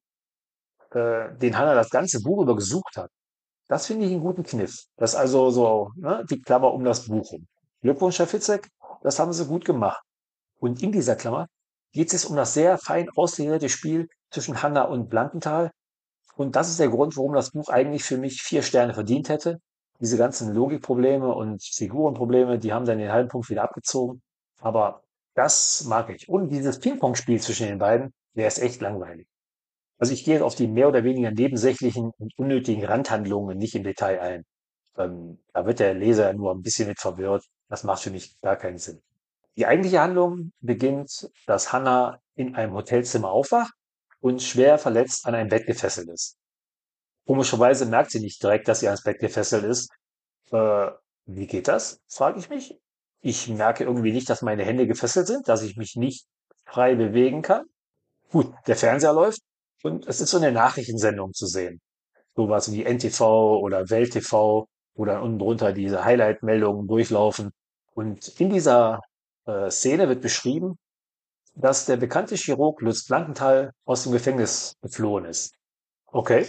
[0.92, 3.10] äh, den Hannah das ganze Buch über gesucht hat.
[3.66, 4.84] Das finde ich einen guten Kniff.
[4.96, 7.46] Das ist also so ne, die Klammer um das Buch rum.
[7.82, 8.68] Glückwunsch, Herr Fitzek,
[9.02, 10.02] das haben Sie gut gemacht.
[10.60, 11.48] Und in dieser Klammer
[11.92, 15.70] geht es um das sehr fein ausgewählte Spiel zwischen Hanna und Blankenthal.
[16.36, 19.60] Und das ist der Grund, warum das Buch eigentlich für mich vier Sterne verdient hätte.
[20.00, 24.20] Diese ganzen Logikprobleme und Figurenprobleme, die haben dann den halben Punkt wieder abgezogen.
[24.60, 25.02] Aber
[25.34, 26.28] das mag ich.
[26.28, 29.28] Und dieses Ping-Pong-Spiel zwischen den beiden, der ist echt langweilig.
[29.98, 34.20] Also ich gehe auf die mehr oder weniger nebensächlichen und unnötigen Randhandlungen nicht im Detail
[34.20, 34.44] ein.
[34.98, 37.44] Ähm, da wird der Leser nur ein bisschen mit verwirrt.
[37.68, 39.00] Das macht für mich gar keinen Sinn.
[39.56, 43.72] Die eigentliche Handlung beginnt, dass Hannah in einem Hotelzimmer aufwacht
[44.24, 46.38] und schwer verletzt an ein Bett gefesselt ist.
[47.26, 49.90] Komischerweise merkt sie nicht direkt, dass sie ans Bett gefesselt ist.
[50.50, 50.92] Äh,
[51.26, 52.00] wie geht das?
[52.08, 52.74] frage ich mich.
[53.20, 56.24] Ich merke irgendwie nicht, dass meine Hände gefesselt sind, dass ich mich nicht
[56.64, 57.64] frei bewegen kann.
[58.30, 59.40] Gut, der Fernseher läuft
[59.82, 61.82] und es ist so eine Nachrichtensendung zu sehen.
[62.34, 67.52] sowas wie NTV oder Welt TV, wo dann unten drunter diese Highlight-Meldungen durchlaufen.
[67.94, 69.00] Und in dieser
[69.46, 70.78] äh, Szene wird beschrieben,
[71.54, 75.54] dass der bekannte Chirurg Lutz Blankenthal aus dem Gefängnis geflohen ist.
[76.06, 76.46] Okay,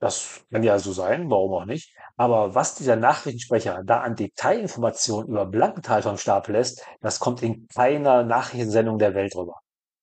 [0.00, 1.94] das kann ja so sein, warum auch nicht.
[2.16, 7.66] Aber was dieser Nachrichtensprecher da an Detailinformationen über Blankenthal vom Stapel lässt, das kommt in
[7.68, 9.60] keiner Nachrichtensendung der Welt rüber.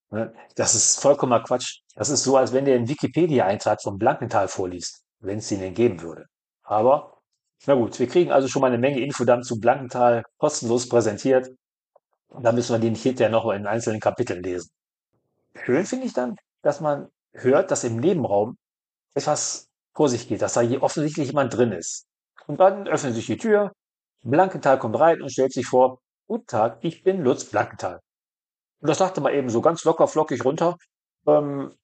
[0.10, 0.34] Ne?
[0.56, 1.82] Das ist vollkommener Quatsch.
[1.96, 5.74] Das ist so, als wenn der einen Wikipedia-Eintrag von Blankenthal vorliest, wenn es den denn
[5.74, 6.26] geben würde.
[6.64, 7.18] Aber,
[7.66, 11.50] na gut, wir kriegen also schon mal eine Menge Infodump zu Blankenthal kostenlos präsentiert.
[12.34, 14.70] Und da müssen wir den hinterher noch in einzelnen Kapiteln lesen.
[15.64, 18.58] Schön finde ich dann, dass man hört, dass im Nebenraum
[19.14, 22.06] etwas vor sich geht, dass da hier offensichtlich jemand drin ist.
[22.48, 23.72] Und dann öffnet sich die Tür,
[24.24, 28.00] Blankenthal kommt rein und stellt sich vor, Guten Tag, ich bin Lutz Blankenthal.
[28.80, 30.78] Und das sagte mal eben so ganz locker flockig runter.
[31.28, 31.76] Ähm,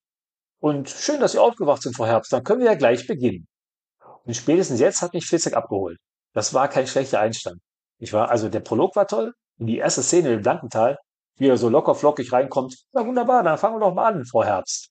[0.60, 2.32] und schön, dass Sie aufgewacht sind, Frau Herbst.
[2.32, 3.48] Dann können wir ja gleich beginnen.
[4.26, 5.98] Und spätestens jetzt hat mich Fitzek abgeholt.
[6.34, 7.62] Das war kein schlechter Einstand.
[8.00, 9.34] Ich war, also der Prolog war toll.
[9.60, 10.98] Und die erste Szene im Blankenthal,
[11.38, 12.76] wie er so locker flockig reinkommt.
[12.92, 14.90] Na wunderbar, dann fangen wir doch mal an, Frau Herbst.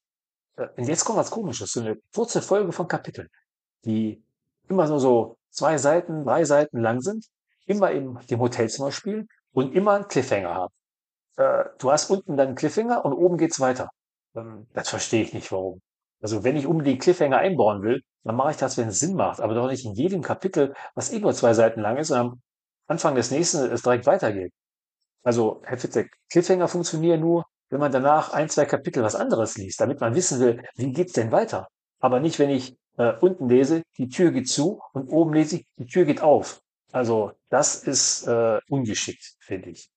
[0.56, 3.28] Äh, und jetzt kommt was Komisches, so eine kurze Folge von Kapiteln,
[3.84, 4.22] die
[4.68, 7.26] immer nur so zwei Seiten, drei Seiten lang sind,
[7.66, 10.74] immer in dem Hotelzimmer spielen und immer einen Cliffhanger haben.
[11.36, 13.90] Äh, du hast unten dann einen Cliffhanger und oben geht's weiter.
[14.34, 15.80] Ähm, das verstehe ich nicht, warum.
[16.20, 19.40] Also wenn ich unbedingt Cliffhanger einbauen will, dann mache ich das, wenn es Sinn macht,
[19.40, 22.42] aber doch nicht in jedem Kapitel, was eh nur zwei Seiten lang ist und am
[22.86, 24.52] Anfang des nächsten es direkt weitergeht.
[25.28, 29.78] Also, Herr Fitzek, Cliffhanger funktionieren nur, wenn man danach ein, zwei Kapitel was anderes liest,
[29.78, 31.68] damit man wissen will, wie geht's denn weiter.
[32.00, 35.66] Aber nicht, wenn ich äh, unten lese, die Tür geht zu und oben lese ich,
[35.76, 36.62] die Tür geht auf.
[36.92, 39.90] Also das ist äh, ungeschickt, finde ich.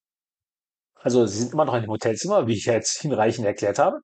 [0.96, 4.00] Also sie sind immer noch in dem Hotelzimmer, wie ich jetzt hinreichend erklärt habe.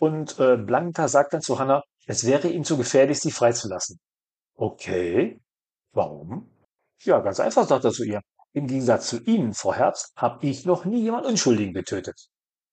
[0.00, 4.00] Und äh, Blanca sagt dann zu Hannah, es wäre ihm zu gefährlich, sie freizulassen.
[4.56, 5.38] Okay,
[5.92, 6.50] warum?
[7.04, 8.22] Ja, ganz einfach, sagt er zu ihr.
[8.58, 12.28] Im Gegensatz zu Ihnen, Frau Herbst, habe ich noch nie jemand Unschuldigen getötet.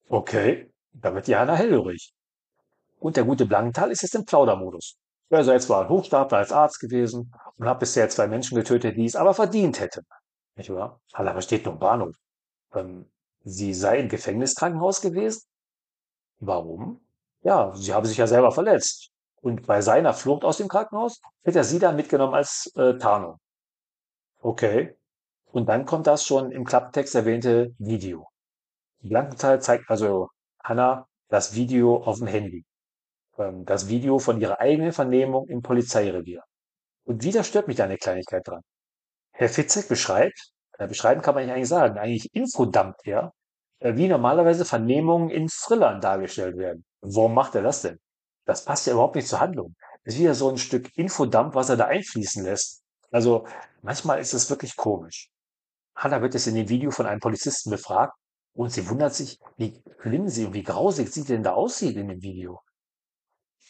[0.10, 2.12] Okay, da wird Hanna hellhörig.
[2.98, 4.96] Und der gute Blankenthal ist jetzt im Plaudermodus.
[5.30, 9.06] Er sei zwar ein Hochstapler als Arzt gewesen und hat bisher zwei Menschen getötet, die
[9.06, 10.04] es aber verdient hätten.
[10.56, 11.00] Nicht wahr?
[11.14, 12.16] Halle steht nur im Bahnhof.
[12.74, 13.12] Ähm,
[13.44, 15.44] sie sei im Gefängniskrankenhaus gewesen?
[16.40, 17.00] Warum?
[17.44, 19.12] Ja, sie habe sich ja selber verletzt.
[19.40, 23.38] Und bei seiner Flucht aus dem Krankenhaus hätte er sie dann mitgenommen als äh, Tarnung.
[24.40, 24.96] Okay.
[25.56, 28.28] Und dann kommt das schon im Klapptext erwähnte Video.
[29.00, 30.28] Blankenthal zeigt also
[30.62, 32.66] Hanna das Video auf dem Handy.
[33.38, 36.44] Ähm, das Video von ihrer eigenen Vernehmung im Polizeirevier.
[37.06, 38.64] Und wieder stört mich da eine Kleinigkeit dran.
[39.32, 43.32] Herr Fitzek beschreibt, äh, beschreiben kann man nicht eigentlich sagen, eigentlich infodumpt er,
[43.80, 46.84] äh, wie normalerweise Vernehmungen in Thrillern dargestellt werden.
[47.00, 47.98] Warum macht er das denn?
[48.44, 49.74] Das passt ja überhaupt nicht zur Handlung.
[50.04, 52.84] Das ist wieder so ein Stück Infodump, was er da einfließen lässt.
[53.10, 53.48] Also
[53.82, 55.30] manchmal ist es wirklich komisch.
[55.96, 58.14] Hanna wird jetzt in dem Video von einem Polizisten befragt
[58.54, 62.10] und sie wundert sich, wie schlimm sie und wie grausig sie denn da aussieht in
[62.10, 62.62] dem Video.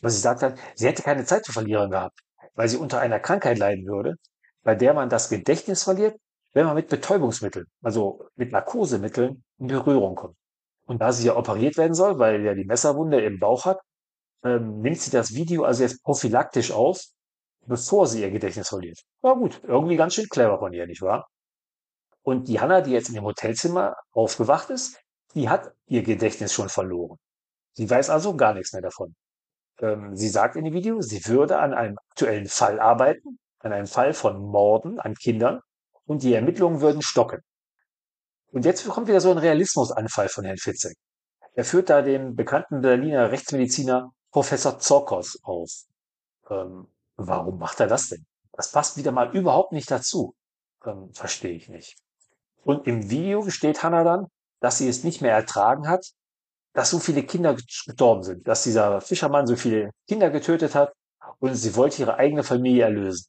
[0.02, 2.20] Was sie sagt hat, sie hätte keine Zeit zu verlieren gehabt,
[2.56, 4.16] weil sie unter einer Krankheit leiden würde,
[4.64, 6.20] bei der man das Gedächtnis verliert,
[6.54, 10.36] wenn man mit Betäubungsmitteln, also mit Narkosemitteln, in Berührung kommt.
[10.86, 13.80] Und da sie ja operiert werden soll, weil ja die Messerwunde im Bauch hat,
[14.44, 17.04] ähm, nimmt sie das Video also jetzt prophylaktisch auf,
[17.66, 19.00] bevor sie ihr Gedächtnis verliert.
[19.22, 21.28] War gut, irgendwie ganz schön clever von ihr, nicht wahr?
[22.26, 25.00] Und die Hanna, die jetzt in dem Hotelzimmer aufgewacht ist,
[25.36, 27.20] die hat ihr Gedächtnis schon verloren.
[27.74, 29.16] Sie weiß also gar nichts mehr davon.
[29.80, 33.86] Ähm, sie sagt in dem Video, sie würde an einem aktuellen Fall arbeiten, an einem
[33.86, 35.60] Fall von Morden an Kindern
[36.06, 37.42] und die Ermittlungen würden stocken.
[38.52, 40.98] Und jetzt kommt wieder so ein Realismusanfall von Herrn Fitzek.
[41.54, 45.70] Er führt da den bekannten Berliner Rechtsmediziner Professor Zorkos auf.
[46.50, 48.26] Ähm, warum macht er das denn?
[48.52, 50.34] Das passt wieder mal überhaupt nicht dazu.
[50.84, 51.96] Ähm, verstehe ich nicht.
[52.66, 54.28] Und im Video gesteht Hannah dann,
[54.60, 56.04] dass sie es nicht mehr ertragen hat,
[56.74, 60.92] dass so viele Kinder gestorben sind, dass dieser Fischermann so viele Kinder getötet hat
[61.40, 63.28] und sie wollte ihre eigene Familie erlösen.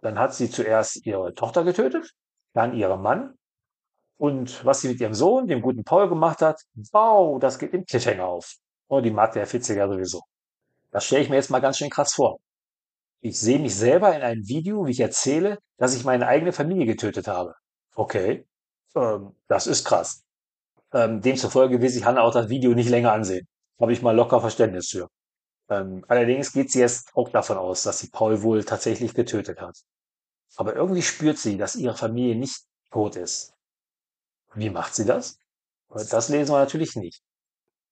[0.00, 2.12] Dann hat sie zuerst ihre Tochter getötet,
[2.52, 3.34] dann ihren Mann
[4.16, 7.84] und was sie mit ihrem Sohn, dem guten Paul, gemacht hat, wow, das geht im
[7.84, 8.56] Cliffhanger auf.
[8.88, 10.22] Oh, die mag der Fitziger sowieso.
[10.90, 12.40] Das stelle ich mir jetzt mal ganz schön krass vor.
[13.20, 16.86] Ich sehe mich selber in einem Video, wie ich erzähle, dass ich meine eigene Familie
[16.86, 17.54] getötet habe.
[17.94, 18.47] Okay,
[18.94, 20.24] ähm, das ist krass.
[20.92, 23.46] Ähm, demzufolge will sich Hanna auch das Video nicht länger ansehen.
[23.80, 25.08] Habe ich mal locker Verständnis für.
[25.70, 29.76] Ähm, allerdings geht sie jetzt auch davon aus, dass sie Paul wohl tatsächlich getötet hat.
[30.56, 33.54] Aber irgendwie spürt sie, dass ihre Familie nicht tot ist.
[34.54, 35.38] Wie macht sie das?
[35.90, 37.22] Das lesen wir natürlich nicht.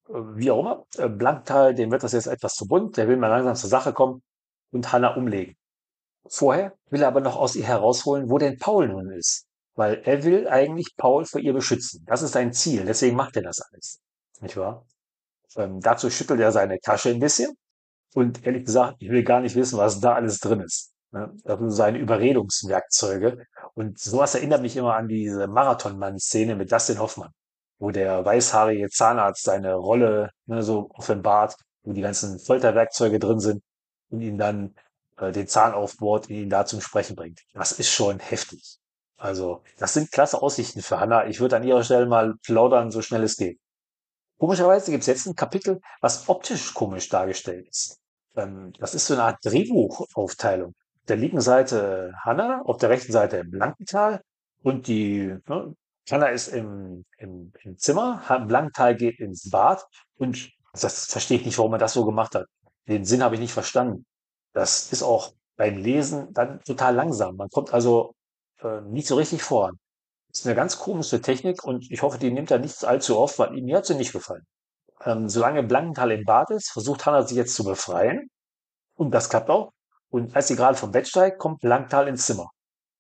[0.09, 3.17] Äh, wie auch immer, äh, Blanktal, dem wird das jetzt etwas zu bunt, der will
[3.17, 4.23] mal langsam zur Sache kommen.
[4.73, 5.57] und Hannah umlegen.
[6.29, 9.46] Vorher will er aber noch aus ihr herausholen, wo denn Paul nun ist.
[9.77, 12.05] Weil er will eigentlich Paul vor ihr beschützen.
[12.07, 14.01] Das ist sein Ziel, deswegen macht er das alles.
[14.41, 14.85] Nicht wahr?
[15.57, 17.57] Ähm, dazu schüttelt er seine Tasche ein bisschen.
[18.15, 20.93] Und ehrlich gesagt, ich will gar nicht wissen, was da alles drin ist.
[21.13, 21.33] Ne?
[21.45, 23.47] Das sind seine Überredungswerkzeuge.
[23.75, 27.33] Und sowas erinnert mich immer an diese Marathonmann-Szene mit Dustin Hoffmann,
[27.79, 33.63] wo der weißhaarige Zahnarzt seine Rolle ne, so offenbart, wo die ganzen Folterwerkzeuge drin sind
[34.11, 34.75] und ihn dann
[35.19, 37.41] äh, den Zahn aufbohrt, ihn da zum Sprechen bringt.
[37.53, 38.79] Das ist schon heftig.
[39.17, 41.27] Also, das sind klasse Aussichten für Hannah.
[41.27, 43.59] Ich würde an ihrer Stelle mal plaudern, so schnell es geht.
[44.39, 47.99] Komischerweise gibt es jetzt ein Kapitel, was optisch komisch dargestellt ist.
[48.37, 50.71] Ähm, das ist so eine Art Drehbuchaufteilung.
[50.71, 54.21] Auf der linken Seite Hannah, auf der rechten Seite Blankenthal
[54.63, 55.75] und die ne,
[56.11, 59.85] Hannah ist im, im, im Zimmer, Blankenthal geht ins Bad
[60.19, 62.47] und das verstehe ich nicht, warum man das so gemacht hat.
[62.89, 64.05] Den Sinn habe ich nicht verstanden.
[64.53, 67.37] Das ist auch beim Lesen dann total langsam.
[67.37, 68.15] Man kommt also
[68.63, 69.79] äh, nicht so richtig voran.
[70.33, 73.51] Ist eine ganz komische Technik und ich hoffe, die nimmt er nicht allzu oft, weil
[73.53, 74.47] mir hat sie nicht gefallen.
[75.05, 78.29] Ähm, solange Blankenthal im Bad ist, versucht Hannah sich jetzt zu befreien.
[78.95, 79.73] Und das klappt auch.
[80.11, 82.51] Und als sie gerade vom Bett steigt, kommt Blankenthal ins Zimmer.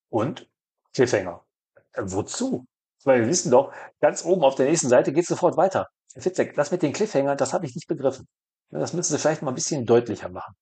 [0.08, 0.48] Und
[0.94, 1.44] Cliffhanger.
[1.92, 2.66] Äh, wozu?
[3.04, 5.86] Weil wir wissen doch, ganz oben auf der nächsten Seite geht sofort weiter.
[6.16, 8.26] Fitzek, das mit den Cliffhangern, das habe ich nicht begriffen.
[8.70, 10.54] Das müssen sie vielleicht mal ein bisschen deutlicher machen.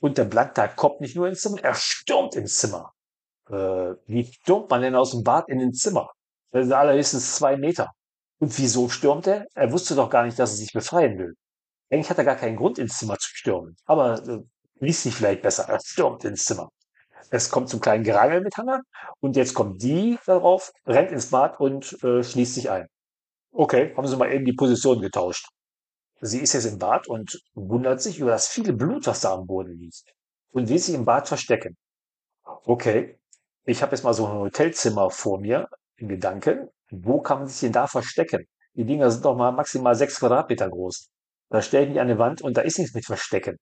[0.00, 2.92] Und der Blankenthal kommt nicht nur ins Zimmer, er stürmt ins Zimmer.
[3.48, 6.10] Äh, wie stürmt man denn aus dem Bad in den Zimmer?
[6.50, 7.90] Das ist allerhöchstens zwei Meter.
[8.38, 9.46] Und wieso stürmt er?
[9.54, 11.34] Er wusste doch gar nicht, dass er sich befreien will.
[11.90, 13.76] Eigentlich hat er gar keinen Grund, ins Zimmer zu stürmen.
[13.86, 14.40] Aber äh,
[14.80, 15.64] liest sich vielleicht besser.
[15.68, 16.68] Er stürmt ins Zimmer.
[17.30, 18.80] Es kommt zum kleinen Gerangel mit Hannah
[19.20, 22.86] und jetzt kommt die darauf, rennt ins Bad und äh, schließt sich ein.
[23.52, 25.46] Okay, haben sie mal eben die Position getauscht.
[26.20, 29.46] Sie ist jetzt im Bad und wundert sich über das viele Blut, was da am
[29.46, 30.12] Boden liegt
[30.52, 31.76] und will sich im Bad verstecken.
[32.44, 33.18] Okay,
[33.64, 37.60] ich habe jetzt mal so ein Hotelzimmer vor mir in Gedanken wo kann man sich
[37.60, 38.46] denn da verstecken?
[38.74, 41.08] Die Dinger sind doch mal maximal sechs Quadratmeter groß.
[41.48, 43.56] Da stelle ich mich an die Wand und da ist nichts mit Verstecken.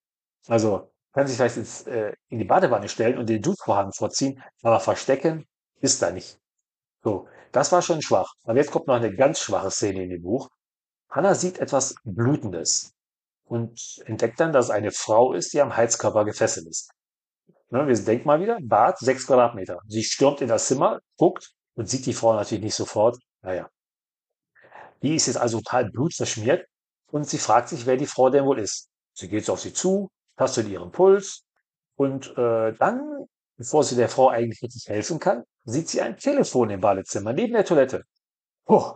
[0.49, 4.81] Also kann sich vielleicht ins, äh, in die Badewanne stellen und den Duschvorhang vorziehen, aber
[4.81, 5.47] verstecken
[5.81, 6.39] ist da nicht.
[7.03, 8.33] So, das war schon schwach.
[8.45, 10.49] Aber jetzt kommt noch eine ganz schwache Szene in dem Buch.
[11.09, 12.93] Hannah sieht etwas Blutendes
[13.45, 16.91] und entdeckt dann, dass es eine Frau ist, die am Heizkörper gefesselt ist.
[17.71, 19.79] Ne, wir denken mal wieder, Bad, sechs Quadratmeter.
[19.87, 23.17] Sie stürmt in das Zimmer, guckt, und sieht die Frau natürlich nicht sofort.
[23.43, 23.71] Naja.
[25.03, 26.67] Die ist jetzt also total blutverschmiert
[27.11, 28.89] und sie fragt sich, wer die Frau denn wohl ist.
[29.15, 31.45] Sie geht auf sie zu, tastet ihren Puls
[31.97, 36.71] und äh, dann, bevor sie der Frau eigentlich richtig helfen kann, sieht sie ein Telefon
[36.71, 38.03] im Badezimmer neben der Toilette.
[38.67, 38.93] Oh,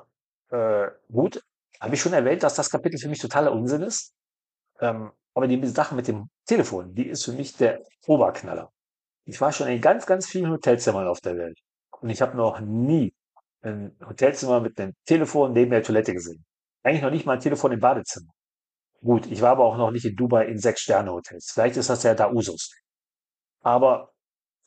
[0.51, 1.43] äh, gut,
[1.81, 4.13] habe ich schon erwähnt, dass das Kapitel für mich totaler Unsinn ist.
[4.81, 8.71] Ähm, aber die Sache mit dem Telefon, die ist für mich der Oberknaller.
[9.25, 11.59] Ich war schon in ganz, ganz vielen Hotelzimmern auf der Welt.
[12.01, 13.13] Und ich habe noch nie
[13.63, 16.45] ein Hotelzimmer mit einem Telefon neben der Toilette gesehen.
[16.83, 18.31] Eigentlich noch nicht mal ein Telefon im Badezimmer.
[19.01, 21.51] Gut, ich war aber auch noch nicht in Dubai in Sechs-Sterne-Hotels.
[21.53, 22.71] Vielleicht ist das ja da Usus.
[23.63, 24.11] Aber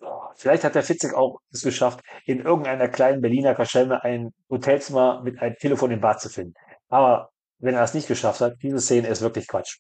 [0.02, 5.22] oh, vielleicht hat der Fitzek auch es geschafft, in irgendeiner kleinen Berliner Kaschemme ein Hotelzimmer
[5.24, 6.54] mit einem Telefon im Bad zu finden.
[6.90, 9.78] Aber wenn er das nicht geschafft hat, diese Szene ist wirklich Quatsch.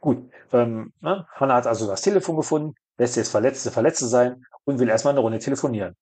[0.00, 1.26] Gut, ähm, ne?
[1.32, 5.20] Hanna hat also das Telefon gefunden, lässt jetzt Verletzte Verletzte sein und will erstmal eine
[5.20, 5.96] Runde telefonieren.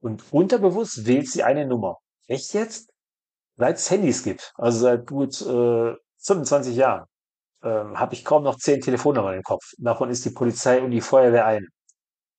[0.00, 1.98] Und unterbewusst wählt sie eine Nummer.
[2.26, 2.90] Echt jetzt?
[3.56, 7.06] Seit es Handys gibt, also seit gut äh, 25 Jahren,
[7.62, 9.72] ähm, habe ich kaum noch zehn Telefonnummern im Kopf.
[9.78, 11.66] Davon ist die Polizei und die Feuerwehr eine.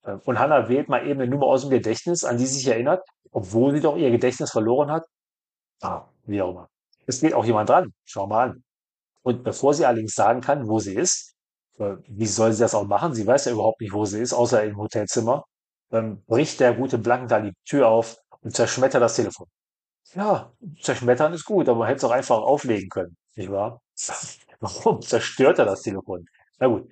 [0.05, 2.67] Ähm, und Hannah wählt mal eben eine Nummer aus dem Gedächtnis, an die sie sich
[2.67, 5.05] erinnert, obwohl sie doch ihr Gedächtnis verloren hat.
[5.81, 6.69] Ah, wie auch immer.
[7.07, 7.93] Es geht auch jemand dran.
[8.05, 8.63] Schau mal an.
[9.27, 11.35] Und bevor sie allerdings sagen kann, wo sie ist,
[11.79, 13.13] äh, wie soll sie das auch machen?
[13.13, 15.43] Sie weiß ja überhaupt nicht, wo sie ist, außer im Hotelzimmer
[15.91, 19.47] ähm, bricht der gute Blankenthal die Tür auf und zerschmettert das Telefon.
[20.13, 23.81] Ja, zerschmettern ist gut, aber man hätte es auch einfach auflegen können, nicht wahr?
[24.61, 26.25] Warum zerstört er das Telefon?
[26.59, 26.89] Na gut.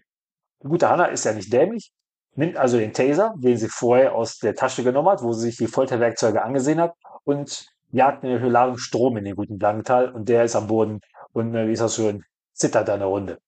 [0.62, 1.94] Die gute Hanna ist ja nicht dämlich,
[2.34, 5.56] nimmt also den Taser, den sie vorher aus der Tasche genommen hat, wo sie sich
[5.56, 10.44] die Folterwerkzeuge angesehen hat, und jagt eine Ladung Strom in den guten Blankenthal und der
[10.44, 11.00] ist am Boden
[11.36, 12.24] und, äh, wie ist das schön,
[12.54, 13.40] zittert da eine Runde.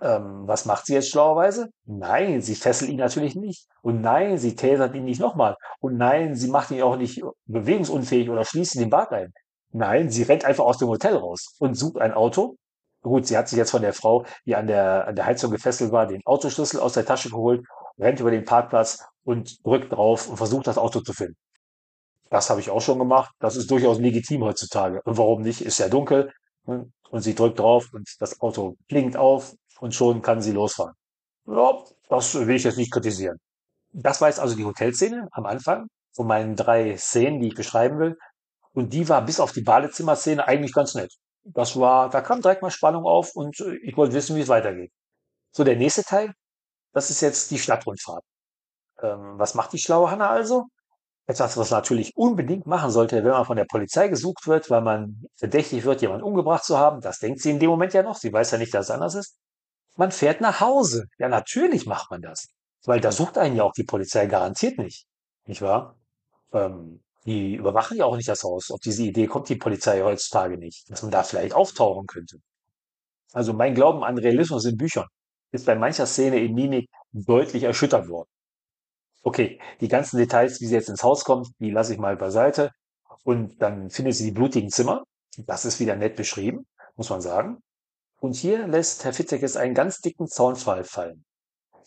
[0.00, 1.70] Ähm, was macht sie jetzt schlauerweise?
[1.86, 3.66] Nein, sie fesselt ihn natürlich nicht.
[3.82, 5.56] Und nein, sie tasert ihn nicht nochmal.
[5.80, 9.32] Und nein, sie macht ihn auch nicht bewegungsunfähig oder schließt ihn den Bad ein.
[9.72, 12.56] Nein, sie rennt einfach aus dem Hotel raus und sucht ein Auto.
[13.02, 15.90] Gut, sie hat sich jetzt von der Frau, die an der, an der Heizung gefesselt
[15.90, 17.66] war, den Autoschlüssel aus der Tasche geholt,
[17.98, 21.36] rennt über den Parkplatz und drückt drauf und versucht das Auto zu finden.
[22.30, 23.34] Das habe ich auch schon gemacht.
[23.40, 25.00] Das ist durchaus legitim heutzutage.
[25.04, 25.60] Und warum nicht?
[25.60, 26.32] Ist ja dunkel.
[26.64, 30.94] Und sie drückt drauf und das Auto blinkt auf und schon kann sie losfahren.
[31.46, 33.38] Ja, das will ich jetzt nicht kritisieren.
[33.92, 37.98] Das war jetzt also die Hotelszene am Anfang von meinen drei Szenen, die ich beschreiben
[37.98, 38.16] will.
[38.72, 41.12] Und die war bis auf die Badezimmerszene eigentlich ganz nett.
[41.44, 44.48] Das war, da kam direkt mal Spannung auf und äh, ich wollte wissen, wie es
[44.48, 44.90] weitergeht.
[45.52, 46.32] So, der nächste Teil,
[46.92, 48.24] das ist jetzt die Stadtrundfahrt.
[49.02, 50.66] Ähm, was macht die schlaue Hanna also?
[51.26, 55.24] Etwas, was natürlich unbedingt machen sollte, wenn man von der Polizei gesucht wird, weil man
[55.36, 57.00] verdächtig wird, jemanden umgebracht zu haben.
[57.00, 58.16] Das denkt sie in dem Moment ja noch.
[58.16, 59.38] Sie weiß ja nicht, dass es anders ist.
[59.96, 61.06] Man fährt nach Hause.
[61.18, 62.48] Ja, natürlich macht man das.
[62.84, 65.06] Weil da sucht einen ja auch die Polizei garantiert nicht.
[65.46, 65.96] Nicht wahr?
[66.52, 68.70] Ähm, die überwachen ja auch nicht das Haus.
[68.70, 72.38] Auf diese Idee kommt die Polizei heutzutage nicht, dass man da vielleicht auftauchen könnte.
[73.32, 75.08] Also mein Glauben an Realismus in Büchern
[75.52, 78.28] ist bei mancher Szene in Mimik deutlich erschüttert worden.
[79.26, 82.70] Okay, die ganzen Details, wie sie jetzt ins Haus kommt, die lasse ich mal beiseite.
[83.24, 85.02] Und dann findet sie die blutigen Zimmer.
[85.38, 87.62] Das ist wieder nett beschrieben, muss man sagen.
[88.20, 91.24] Und hier lässt Herr Fitzekes einen ganz dicken Zaunfall fallen.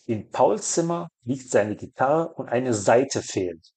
[0.07, 3.71] In Pauls Zimmer liegt seine Gitarre und eine Seite fehlt.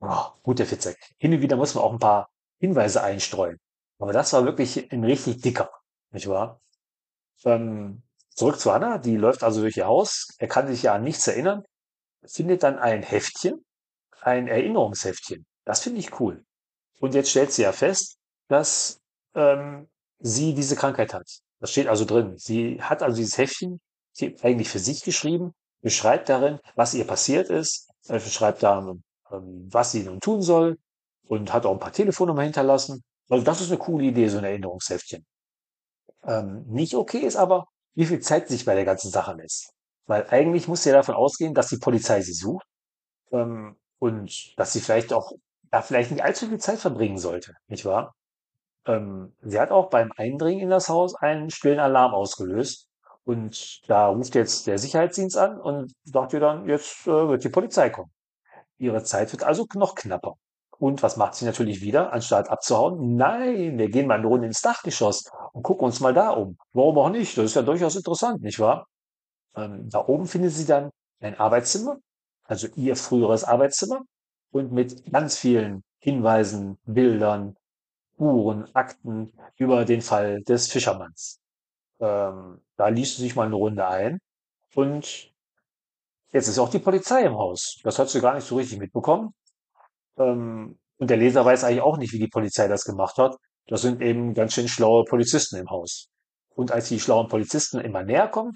[0.00, 0.98] Oh, gut, Herr Fitzek.
[1.16, 3.58] Hin und wieder muss man auch ein paar Hinweise einstreuen.
[3.98, 5.70] Aber das war wirklich ein richtig dicker,
[6.10, 6.60] nicht wahr?
[7.46, 10.28] Ähm, zurück zu Anna, die läuft also durch ihr Haus.
[10.38, 11.64] Er kann sich ja an nichts erinnern,
[12.26, 13.64] findet dann ein Heftchen,
[14.20, 15.46] ein Erinnerungsheftchen.
[15.64, 16.44] Das finde ich cool.
[17.00, 18.18] Und jetzt stellt sie ja fest,
[18.48, 19.00] dass
[19.34, 21.28] ähm, sie diese Krankheit hat.
[21.60, 22.36] Das steht also drin.
[22.36, 23.80] Sie hat also dieses Heftchen
[24.42, 28.94] eigentlich für sich geschrieben, beschreibt darin, was ihr passiert ist, äh, beschreibt da,
[29.30, 30.78] ähm, was sie nun tun soll
[31.28, 33.02] und hat auch ein paar Telefonnummern hinterlassen.
[33.28, 35.26] Also das ist eine coole Idee, so ein Erinnerungsheftchen.
[36.24, 39.72] Ähm, nicht okay ist aber, wie viel Zeit sich bei der ganzen Sache lässt.
[40.06, 42.66] Weil eigentlich muss sie ja davon ausgehen, dass die Polizei sie sucht
[43.32, 45.32] ähm, und dass sie vielleicht auch
[45.70, 48.14] da vielleicht nicht allzu viel Zeit verbringen sollte, nicht wahr?
[48.86, 52.88] Ähm, sie hat auch beim Eindringen in das Haus einen stillen Alarm ausgelöst.
[53.24, 57.48] Und da ruft jetzt der Sicherheitsdienst an und sagt ihr dann, jetzt äh, wird die
[57.48, 58.12] Polizei kommen.
[58.78, 60.34] Ihre Zeit wird also noch knapper.
[60.78, 63.16] Und was macht sie natürlich wieder, anstatt abzuhauen?
[63.16, 66.56] Nein, wir gehen mal eine Runde ins Dachgeschoss und gucken uns mal da um.
[66.72, 67.36] Warum auch nicht?
[67.36, 68.86] Das ist ja durchaus interessant, nicht wahr?
[69.56, 70.90] Ähm, da oben findet sie dann
[71.20, 71.98] ein Arbeitszimmer,
[72.44, 74.02] also ihr früheres Arbeitszimmer
[74.50, 77.56] und mit ganz vielen Hinweisen, Bildern,
[78.14, 81.40] Spuren, Akten über den Fall des Fischermanns.
[82.00, 84.18] Ähm, da liest sie sich mal eine Runde ein
[84.74, 85.32] und
[86.32, 87.78] jetzt ist auch die Polizei im Haus.
[87.82, 89.34] Das hat sie gar nicht so richtig mitbekommen.
[90.18, 93.36] Ähm, und der Leser weiß eigentlich auch nicht, wie die Polizei das gemacht hat.
[93.66, 96.08] Das sind eben ganz schön schlaue Polizisten im Haus.
[96.50, 98.52] Und als die schlauen Polizisten immer näher kommen,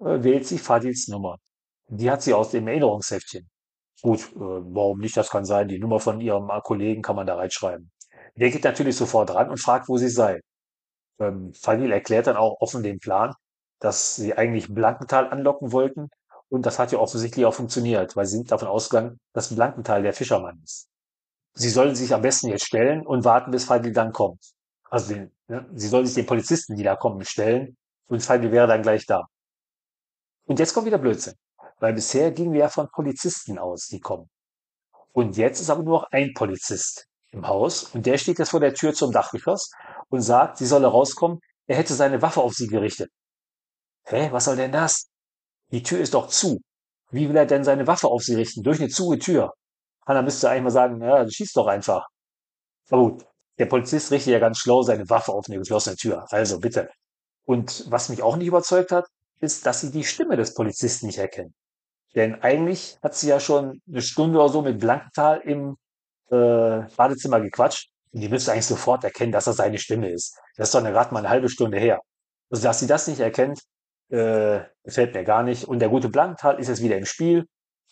[0.00, 1.36] wählt sie Fadils Nummer.
[1.88, 3.48] Die hat sie aus dem Erinnerungsheftchen.
[4.02, 5.16] Gut, äh, warum nicht?
[5.16, 5.68] Das kann sein.
[5.68, 7.90] Die Nummer von ihrem Kollegen kann man da reinschreiben.
[8.36, 10.40] Der geht natürlich sofort ran und fragt, wo sie sei.
[11.20, 13.34] Ähm, Fadil erklärt dann auch offen den Plan,
[13.80, 16.08] dass sie eigentlich Blankenthal anlocken wollten.
[16.48, 20.12] Und das hat ja offensichtlich auch funktioniert, weil sie sind davon ausgegangen, dass Blankenthal der
[20.12, 20.88] Fischermann ist.
[21.54, 24.40] Sie sollen sich am besten jetzt stellen und warten, bis Fadil dann kommt.
[24.88, 27.76] Also den, ne, sie sollen sich den Polizisten, die da kommen, stellen
[28.08, 29.24] und Fadil wäre dann gleich da.
[30.50, 31.34] Und jetzt kommt wieder Blödsinn.
[31.78, 34.28] Weil bisher gingen wir ja von Polizisten aus, die kommen.
[35.12, 38.58] Und jetzt ist aber nur noch ein Polizist im Haus und der steht jetzt vor
[38.58, 39.70] der Tür zum Dachgeschoss
[40.08, 41.38] und sagt, sie solle rauskommen,
[41.68, 43.12] er hätte seine Waffe auf sie gerichtet.
[44.06, 45.06] Hä, was soll denn das?
[45.70, 46.60] Die Tür ist doch zu.
[47.12, 48.64] Wie will er denn seine Waffe auf sie richten?
[48.64, 49.52] Durch eine zuge Tür.
[50.04, 52.08] Hanna müsste eigentlich mal sagen, ja, schieß doch einfach.
[52.90, 53.24] Aber gut,
[53.60, 56.26] der Polizist richtet ja ganz schlau seine Waffe auf eine geschlossene Tür.
[56.30, 56.90] Also bitte.
[57.44, 59.06] Und was mich auch nicht überzeugt hat,
[59.40, 61.54] ist, dass sie die Stimme des Polizisten nicht erkennt.
[62.14, 65.76] Denn eigentlich hat sie ja schon eine Stunde oder so mit Blankenthal im
[66.30, 67.90] äh, Badezimmer gequatscht.
[68.12, 70.36] Und die müsste eigentlich sofort erkennen, dass das seine Stimme ist.
[70.56, 72.00] Das ist doch gerade mal eine halbe Stunde her.
[72.50, 73.60] Also, dass sie das nicht erkennt,
[74.10, 75.64] äh, gefällt mir gar nicht.
[75.64, 77.46] Und der gute Blankenthal ist jetzt wieder im Spiel.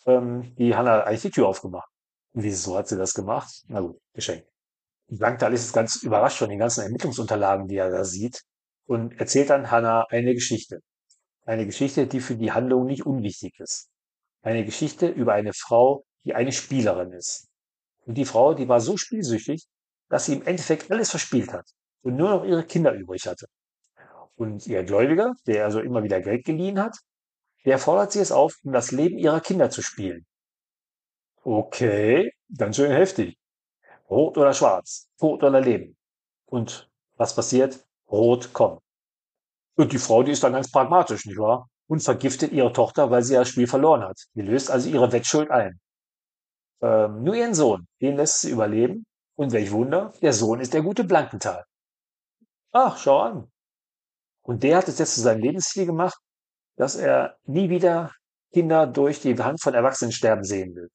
[0.05, 1.89] Ähm, die Hanna hat eigentlich die Tür aufgemacht.
[2.33, 3.49] Und wieso hat sie das gemacht?
[3.67, 4.45] Na gut, Geschenk.
[5.07, 8.41] Blankenthal ist jetzt ganz überrascht von den ganzen Ermittlungsunterlagen, die er da sieht.
[8.85, 10.81] Und erzählt dann Hanna eine Geschichte.
[11.49, 13.89] Eine Geschichte, die für die Handlung nicht unwichtig ist.
[14.43, 17.47] Eine Geschichte über eine Frau, die eine Spielerin ist.
[18.05, 19.65] Und die Frau, die war so spielsüchtig,
[20.09, 21.65] dass sie im Endeffekt alles verspielt hat
[22.03, 23.47] und nur noch ihre Kinder übrig hatte.
[24.35, 26.95] Und ihr Gläubiger, der also immer wieder Geld geliehen hat,
[27.65, 30.27] der fordert sie es auf, um das Leben ihrer Kinder zu spielen.
[31.41, 33.39] Okay, ganz schön heftig.
[34.07, 35.97] Rot oder schwarz, Tod oder Leben.
[36.45, 37.83] Und was passiert?
[38.07, 38.83] Rot kommt.
[39.79, 41.69] Und die Frau, die ist dann ganz pragmatisch, nicht wahr?
[41.87, 44.19] Und vergiftet ihre Tochter, weil sie das Spiel verloren hat.
[44.33, 45.79] Die löst also ihre Wettschuld ein.
[46.81, 49.05] Ähm, nur ihren Sohn, den lässt sie überleben.
[49.37, 51.63] Und welch Wunder, der Sohn ist der gute Blankenthal.
[52.73, 53.51] Ach, schau an.
[54.41, 56.19] Und der hat es jetzt zu seinem Lebensziel gemacht,
[56.75, 58.11] dass er nie wieder
[58.51, 60.89] Kinder durch die Hand von Erwachsenen sterben sehen will.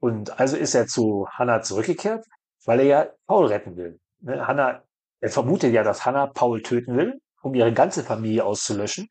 [0.00, 2.26] Und also ist er zu Hannah zurückgekehrt,
[2.66, 3.98] weil er ja Paul retten will.
[4.20, 4.46] Ne?
[4.46, 4.82] Hannah,
[5.20, 9.08] er vermutet ja, dass Hannah Paul töten will, um ihre ganze Familie auszulöschen.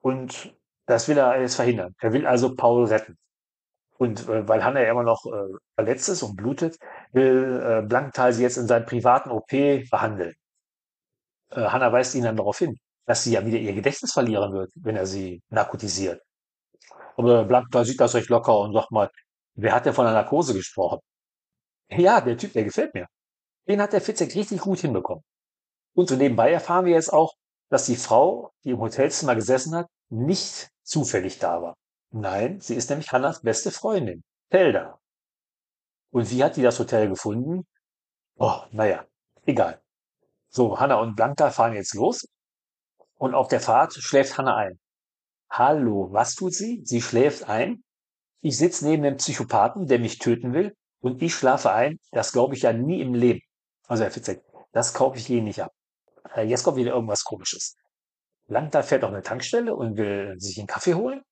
[0.00, 0.54] Und
[0.86, 1.94] das will er jetzt verhindern.
[2.00, 3.16] Er will also Paul retten.
[3.98, 6.76] Und äh, weil Hannah ja immer noch äh, verletzt ist und blutet,
[7.12, 10.34] will äh, Blankenthal sie jetzt in seinem privaten OP behandeln.
[11.50, 14.72] Äh, Hannah weist ihn dann darauf hin, dass sie ja wieder ihr Gedächtnis verlieren wird,
[14.74, 16.20] wenn er sie narkotisiert.
[17.16, 19.10] Aber Blankenthal sieht das recht locker und sagt mal,
[19.54, 20.98] wer hat denn von einer Narkose gesprochen?
[21.90, 23.06] Ja, der Typ, der gefällt mir.
[23.68, 25.22] Den hat der Fitzek richtig gut hinbekommen.
[25.94, 27.34] Und so nebenbei erfahren wir jetzt auch,
[27.68, 31.74] dass die Frau, die im Hotelzimmer gesessen hat, nicht zufällig da war.
[32.10, 34.98] Nein, sie ist nämlich Hannas beste Freundin, Felda.
[36.10, 37.66] Und wie hat die das Hotel gefunden?
[38.36, 39.06] Oh, naja,
[39.46, 39.80] egal.
[40.50, 42.26] So, Hanna und Blanca fahren jetzt los.
[43.14, 44.78] Und auf der Fahrt schläft Hanna ein.
[45.50, 46.82] Hallo, was tut sie?
[46.84, 47.82] Sie schläft ein?
[48.42, 51.98] Ich sitze neben dem Psychopathen, der mich töten will, und ich schlafe ein.
[52.10, 53.40] Das glaube ich ja nie im Leben.
[53.86, 55.72] Also Herr Fitzek, das kaufe ich Ihnen nicht ab.
[56.34, 57.76] Äh, jetzt kommt wieder irgendwas Komisches.
[58.46, 61.22] Blanca fährt auf eine Tankstelle und will sich einen Kaffee holen.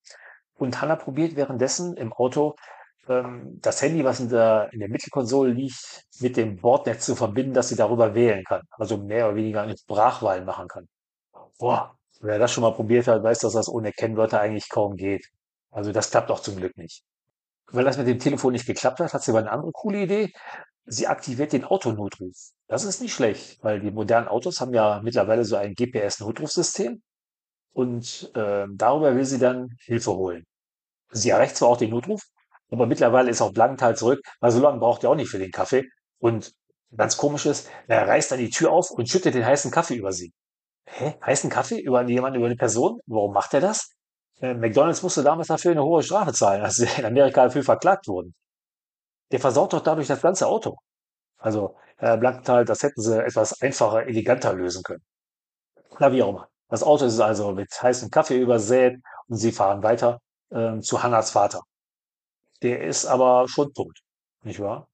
[0.54, 2.54] Und Hanna probiert währenddessen im Auto
[3.08, 7.54] ähm, das Handy, was in der, in der Mittelkonsole liegt, mit dem Bordnetz zu verbinden,
[7.54, 8.62] dass sie darüber wählen kann.
[8.72, 10.86] Also mehr oder weniger eine Sprachwahl machen kann.
[11.58, 15.26] Boah, wer das schon mal probiert hat, weiß, dass das ohne Kennwörter eigentlich kaum geht.
[15.70, 17.02] Also das klappt auch zum Glück nicht.
[17.72, 20.32] Weil das mit dem Telefon nicht geklappt hat, hat sie aber eine andere coole Idee.
[20.86, 22.36] Sie aktiviert den Autonotruf.
[22.66, 27.02] Das ist nicht schlecht, weil die modernen Autos haben ja mittlerweile so ein GPS-Notrufsystem.
[27.72, 30.44] Und äh, darüber will sie dann Hilfe holen.
[31.12, 32.22] Sie erreicht zwar auch den Notruf,
[32.70, 35.50] aber mittlerweile ist auch Blankenthal zurück, weil so lange braucht er auch nicht für den
[35.50, 35.84] Kaffee.
[36.18, 36.52] Und
[36.96, 40.12] ganz komisch ist, er reißt dann die Tür auf und schüttet den heißen Kaffee über
[40.12, 40.32] sie.
[40.86, 41.14] Hä?
[41.24, 43.00] Heißen Kaffee über jemanden, über eine Person?
[43.06, 43.90] Warum macht er das?
[44.40, 48.08] Äh, McDonalds musste damals dafür eine hohe Strafe zahlen, als sie in Amerika dafür verklagt
[48.08, 48.34] wurden.
[49.32, 50.76] Der versaut doch dadurch das ganze Auto.
[51.38, 55.02] Also, Herr Blankenthal, das hätten sie etwas einfacher, eleganter lösen können.
[55.98, 56.48] Na, wie auch immer.
[56.68, 58.96] Das Auto ist also mit heißem Kaffee übersät
[59.28, 60.20] und sie fahren weiter
[60.50, 61.62] äh, zu Hannas Vater.
[62.62, 63.98] Der ist aber schon tot,
[64.42, 64.88] nicht wahr?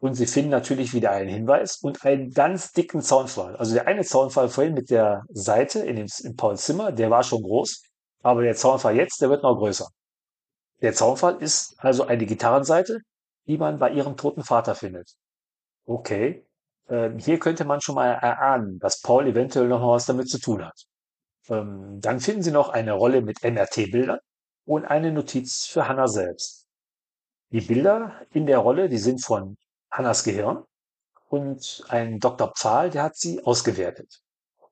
[0.00, 3.56] Und sie finden natürlich wieder einen Hinweis und einen ganz dicken Zaunfall.
[3.56, 7.24] Also der eine Zaunfall vorhin mit der Seite in dem, in Pauls Zimmer, der war
[7.24, 7.82] schon groß,
[8.22, 9.88] aber der Zaunfall jetzt, der wird noch größer.
[10.82, 13.00] Der Zaunfall ist also eine Gitarrenseite,
[13.48, 15.14] die man bei ihrem toten Vater findet.
[15.86, 16.46] Okay,
[16.88, 20.64] ähm, hier könnte man schon mal erahnen, dass Paul eventuell noch was damit zu tun
[20.64, 20.84] hat.
[21.48, 24.18] Ähm, dann finden sie noch eine Rolle mit MRT-Bildern
[24.66, 26.66] und eine Notiz für Hannah selbst.
[27.50, 29.56] Die Bilder in der Rolle, die sind von
[29.90, 30.64] Hannas Gehirn
[31.30, 32.52] und ein Dr.
[32.54, 34.20] Pfahl, der hat sie ausgewertet.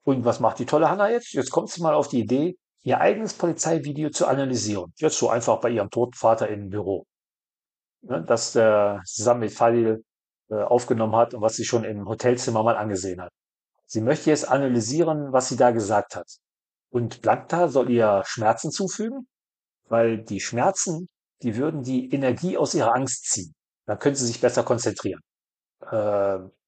[0.04, 1.32] Und was macht die tolle Hanna jetzt?
[1.32, 4.92] Jetzt kommt sie mal auf die Idee, ihr eigenes Polizeivideo zu analysieren.
[4.98, 7.06] Jetzt so einfach bei ihrem toten Vater im Büro.
[8.08, 10.04] Ne, das der zusammen mit Fadil
[10.50, 13.32] äh, aufgenommen hat und was sie schon im Hotelzimmer mal angesehen hat.
[13.86, 16.26] Sie möchte jetzt analysieren, was sie da gesagt hat.
[16.90, 19.26] Und Blankta soll ihr Schmerzen zufügen,
[19.88, 21.08] weil die Schmerzen
[21.42, 23.54] die würden die Energie aus ihrer Angst ziehen.
[23.86, 25.20] Dann könnte sie sich besser konzentrieren.
[25.82, 25.86] Äh,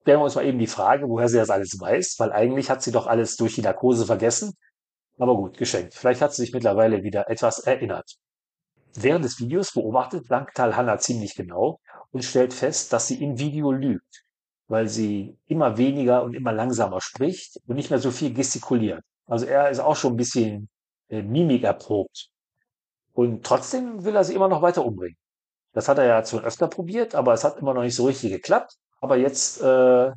[0.02, 2.82] stellen wir uns mal eben die Frage, woher sie das alles weiß, weil eigentlich hat
[2.82, 4.54] sie doch alles durch die Narkose vergessen.
[5.18, 5.94] Aber gut, geschenkt.
[5.94, 8.16] Vielleicht hat sie sich mittlerweile wieder etwas erinnert.
[9.00, 11.78] Während des Videos beobachtet Blanktal Hanna ziemlich genau
[12.10, 14.24] und stellt fest, dass sie im Video lügt,
[14.66, 19.04] weil sie immer weniger und immer langsamer spricht und nicht mehr so viel gestikuliert.
[19.26, 20.68] Also er ist auch schon ein bisschen
[21.10, 22.28] äh, Mimik erprobt.
[23.12, 25.16] Und trotzdem will er sie immer noch weiter umbringen.
[25.72, 28.32] Das hat er ja schon öfter probiert, aber es hat immer noch nicht so richtig
[28.32, 28.74] geklappt.
[29.00, 29.64] Aber jetzt äh,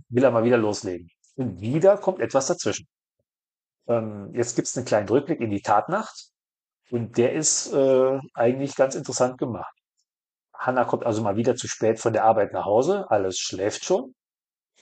[0.09, 1.07] will er mal wieder loslegen.
[1.35, 2.87] Und wieder kommt etwas dazwischen.
[3.87, 6.30] Ähm, jetzt gibt es einen kleinen Rückblick in die Tatnacht.
[6.91, 9.73] Und der ist äh, eigentlich ganz interessant gemacht.
[10.53, 13.09] Hannah kommt also mal wieder zu spät von der Arbeit nach Hause.
[13.09, 14.13] Alles schläft schon.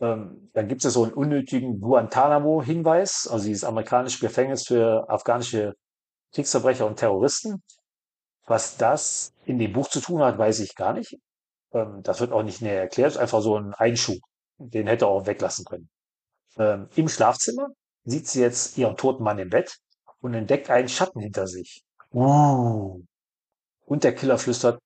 [0.01, 5.76] Ähm, dann gibt es so einen unnötigen Guantanamo-Hinweis, also dieses amerikanische Gefängnis für afghanische
[6.34, 7.62] Kriegsverbrecher und Terroristen.
[8.47, 11.16] Was das in dem Buch zu tun hat, weiß ich gar nicht.
[11.74, 13.18] Ähm, das wird auch nicht näher erklärt.
[13.18, 14.18] Einfach so ein Einschub.
[14.57, 15.89] Den hätte er auch weglassen können.
[16.57, 17.68] Ähm, Im Schlafzimmer
[18.03, 19.78] sieht sie jetzt ihren toten Mann im Bett
[20.22, 21.84] und entdeckt einen Schatten hinter sich.
[22.14, 23.01] Uh.
[23.86, 24.80] Und der Killer flüstert,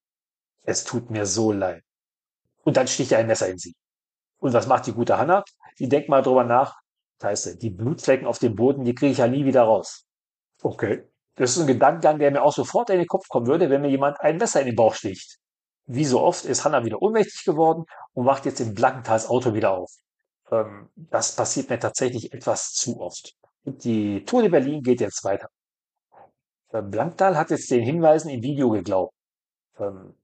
[0.63, 1.83] es tut mir so leid.
[2.63, 3.75] Und dann sticht er ein Messer in sie.
[4.39, 5.43] Und was macht die gute Hanna?
[5.79, 6.75] Die denkt mal drüber nach.
[7.19, 10.05] Das heißt, die Blutflecken auf dem Boden, die kriege ich ja nie wieder raus.
[10.61, 11.03] Okay.
[11.35, 13.89] Das ist ein Gedankengang, der mir auch sofort in den Kopf kommen würde, wenn mir
[13.89, 15.39] jemand ein Messer in den Bauch sticht.
[15.85, 19.71] Wie so oft ist Hannah wieder ohnmächtig geworden und wacht jetzt im Blankentals Auto wieder
[19.71, 19.91] auf.
[20.51, 23.33] Ähm, das passiert mir tatsächlich etwas zu oft.
[23.65, 25.49] Und die Tour de Berlin geht jetzt weiter.
[26.73, 29.13] Äh, Blanktal hat jetzt den Hinweisen im Video geglaubt,
[29.79, 30.15] ähm,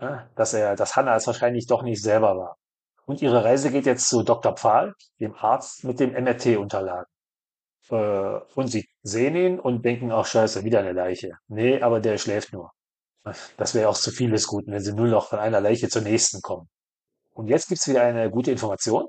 [0.00, 2.56] ne, dass er, dass Hanna es wahrscheinlich doch nicht selber war.
[3.06, 4.54] Und ihre Reise geht jetzt zu Dr.
[4.56, 7.06] Pfahl, dem Arzt mit dem MRT-Unterlagen.
[7.90, 11.32] Äh, und sie sehen ihn und denken, ach scheiße, wieder eine Leiche.
[11.48, 12.70] Nee, aber der schläft nur.
[13.56, 16.02] Das wäre auch zu viel des Guten, wenn sie nur noch von einer Leiche zur
[16.02, 16.68] nächsten kommen.
[17.34, 19.08] Und jetzt gibt's wieder eine gute Information.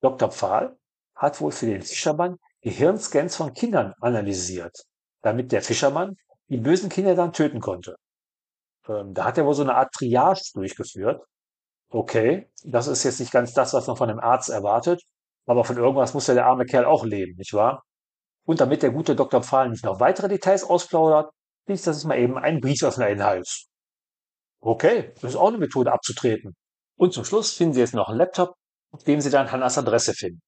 [0.00, 0.30] Dr.
[0.30, 0.76] Pfahl
[1.16, 4.76] hat wohl für den Fischermann Gehirnscans von Kindern analysiert,
[5.26, 6.16] damit der Fischermann
[6.48, 7.96] die bösen Kinder dann töten konnte.
[8.88, 11.20] Ähm, da hat er wohl so eine Art Triage durchgeführt.
[11.90, 15.02] Okay, das ist jetzt nicht ganz das, was man von einem Arzt erwartet,
[15.46, 17.82] aber von irgendwas muss ja der arme Kerl auch leben, nicht wahr?
[18.44, 19.42] Und damit der gute Dr.
[19.42, 21.32] Pfahl nicht noch weitere Details ausplaudert,
[21.66, 23.66] liest das mal eben ein Brieföffner in den Hals.
[24.60, 26.54] Okay, das ist auch eine Methode abzutreten.
[26.96, 28.54] Und zum Schluss finden Sie jetzt noch einen Laptop,
[28.92, 30.40] auf dem Sie dann Hannas Adresse finden.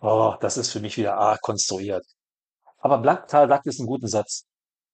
[0.00, 2.04] Oh, das ist für mich wieder arg konstruiert.
[2.78, 4.44] Aber Blanktal sagt jetzt einen guten Satz.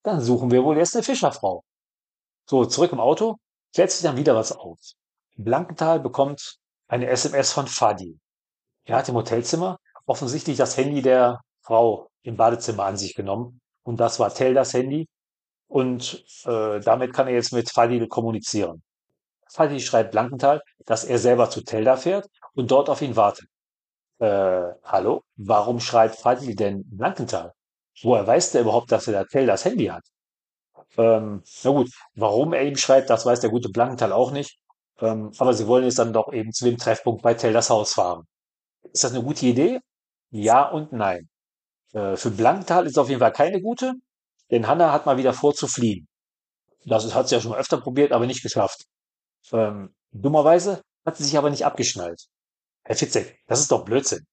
[0.03, 1.63] Dann suchen wir wohl jetzt eine Fischerfrau.
[2.47, 3.37] So, zurück im Auto,
[3.75, 4.79] klärt sich dann wieder was auf.
[5.37, 6.59] Blankenthal bekommt
[6.89, 8.19] eine SMS von Fadi.
[8.85, 13.61] Er hat im Hotelzimmer offensichtlich das Handy der Frau im Badezimmer an sich genommen.
[13.83, 15.09] Und das war Teldas Handy.
[15.67, 18.83] Und äh, damit kann er jetzt mit Fadi kommunizieren.
[19.51, 23.49] Fadi schreibt Blankenthal, dass er selber zu Telda fährt und dort auf ihn wartet.
[24.19, 25.23] Äh, hallo?
[25.37, 27.53] Warum schreibt Fadi denn Blankenthal?
[28.03, 30.05] Woher weiß der überhaupt, dass er da Teldas Handy hat?
[30.97, 34.59] Ähm, na gut, warum er ihm schreibt, das weiß der gute Blankenthal auch nicht.
[35.01, 38.27] Ähm, aber sie wollen jetzt dann doch eben zu dem Treffpunkt bei Teldas Haus fahren.
[38.93, 39.81] Ist das eine gute Idee?
[40.31, 41.29] Ja und nein.
[41.93, 43.95] Äh, für Blankenthal ist es auf jeden Fall keine gute,
[44.51, 46.09] denn Hanna hat mal wieder vor zu fliehen.
[46.87, 48.85] Das hat sie ja schon öfter probiert, aber nicht geschafft.
[49.53, 52.27] Ähm, dummerweise hat sie sich aber nicht abgeschnallt.
[52.85, 54.27] Herr Fitzek, das ist doch Blödsinn.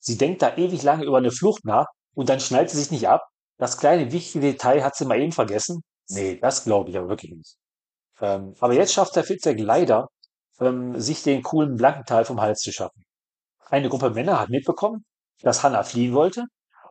[0.00, 3.08] Sie denkt da ewig lange über eine Flucht nach und dann schnallt sie sich nicht
[3.08, 3.26] ab.
[3.58, 5.82] Das kleine wichtige Detail hat sie mal eben vergessen.
[6.08, 7.56] Nee, das glaube ich aber wirklich nicht.
[8.20, 10.08] Ähm, aber jetzt schafft Herr Fitzek leider,
[10.60, 13.04] ähm, sich den coolen Blankenteil vom Hals zu schaffen.
[13.70, 15.04] Eine Gruppe Männer hat mitbekommen,
[15.42, 16.44] dass Hanna fliehen wollte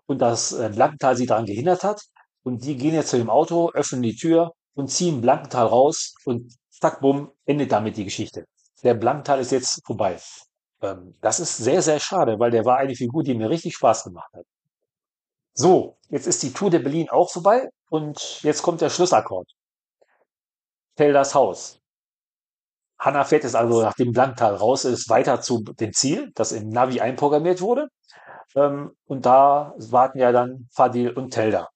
[0.05, 2.01] und dass äh, Blankenthal sie daran gehindert hat.
[2.43, 6.53] Und die gehen jetzt zu dem Auto, öffnen die Tür und ziehen Blankenthal raus und
[6.69, 8.45] zack, bumm, endet damit die Geschichte.
[8.83, 10.19] Der Blankenthal ist jetzt vorbei.
[10.81, 14.03] Ähm, das ist sehr, sehr schade, weil der war eine Figur, die mir richtig Spaß
[14.05, 14.45] gemacht hat.
[15.55, 19.47] So, jetzt ist die Tour de Berlin auch vorbei und jetzt kommt der Schlussakkord.
[20.97, 21.79] Felders Haus.
[22.99, 26.69] Hanna fährt jetzt also nach dem Blanktal raus, ist weiter zu dem Ziel, das im
[26.69, 27.87] Navi einprogrammiert wurde.
[28.55, 31.69] Ähm, und da warten ja dann Fadil und Telda.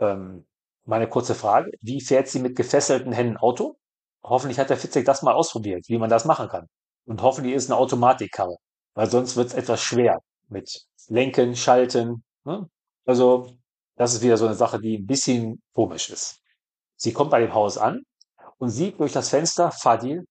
[0.00, 0.46] Ähm,
[0.84, 3.76] meine kurze Frage, wie fährt sie mit gefesselten Händen Auto?
[4.22, 6.66] Hoffentlich hat der Fitzek das mal ausprobiert, wie man das machen kann.
[7.06, 8.56] Und hoffentlich ist eine Automatikkarre,
[8.94, 12.24] weil sonst wird es etwas schwer mit Lenken, Schalten.
[12.44, 12.68] Ne?
[13.04, 13.48] Also
[13.96, 16.40] das ist wieder so eine Sache, die ein bisschen komisch ist.
[16.96, 18.02] Sie kommt bei dem Haus an
[18.58, 20.24] und sieht durch das Fenster Fadil,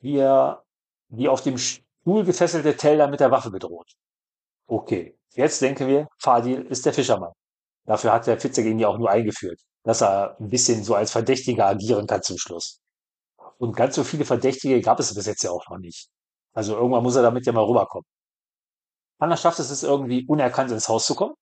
[0.00, 0.62] wie er
[1.08, 3.92] die auf dem Stuhl gefesselte Teller mit der Waffe bedroht.
[4.68, 7.32] Okay, jetzt denken wir, Fadil ist der Fischermann.
[7.84, 11.12] Dafür hat der Fitzek ihn ja auch nur eingeführt, dass er ein bisschen so als
[11.12, 12.80] Verdächtiger agieren kann zum Schluss.
[13.58, 16.08] Und ganz so viele Verdächtige gab es bis jetzt ja auch noch nicht.
[16.52, 18.04] Also irgendwann muss er damit ja mal rüberkommen.
[19.18, 21.34] Anna schafft es, es irgendwie unerkannt ins Haus zu kommen.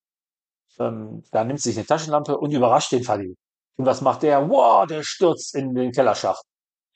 [0.79, 3.37] Ähm, da nimmt sich eine Taschenlampe und überrascht den Fadil.
[3.77, 4.49] Und was macht der?
[4.49, 6.45] Wow, der stürzt in den Kellerschacht.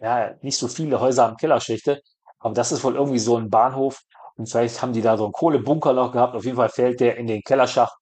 [0.01, 2.01] Ja, nicht so viele Häuser haben Kellerschächte,
[2.39, 4.01] aber das ist wohl irgendwie so ein Bahnhof.
[4.37, 6.37] Und vielleicht haben die da so einen Kohlebunker noch gehabt.
[6.37, 7.97] Auf jeden Fall fällt der in den Kellerschacht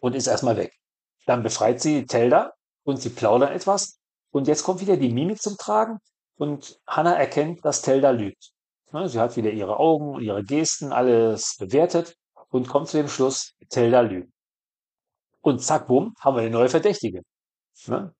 [0.00, 0.72] und ist erstmal weg.
[1.26, 2.52] Dann befreit sie Telda
[2.84, 3.98] und sie plaudern etwas.
[4.30, 5.98] Und jetzt kommt wieder die Mimik zum Tragen
[6.36, 8.50] und Hannah erkennt, dass Telda lügt.
[8.92, 12.16] Ne, sie hat wieder ihre Augen und ihre Gesten, alles bewertet
[12.50, 14.33] und kommt zu dem Schluss, Telda lügt.
[15.44, 17.20] Und zack, bumm, haben wir eine neue Verdächtige.
[17.86, 18.14] Ne?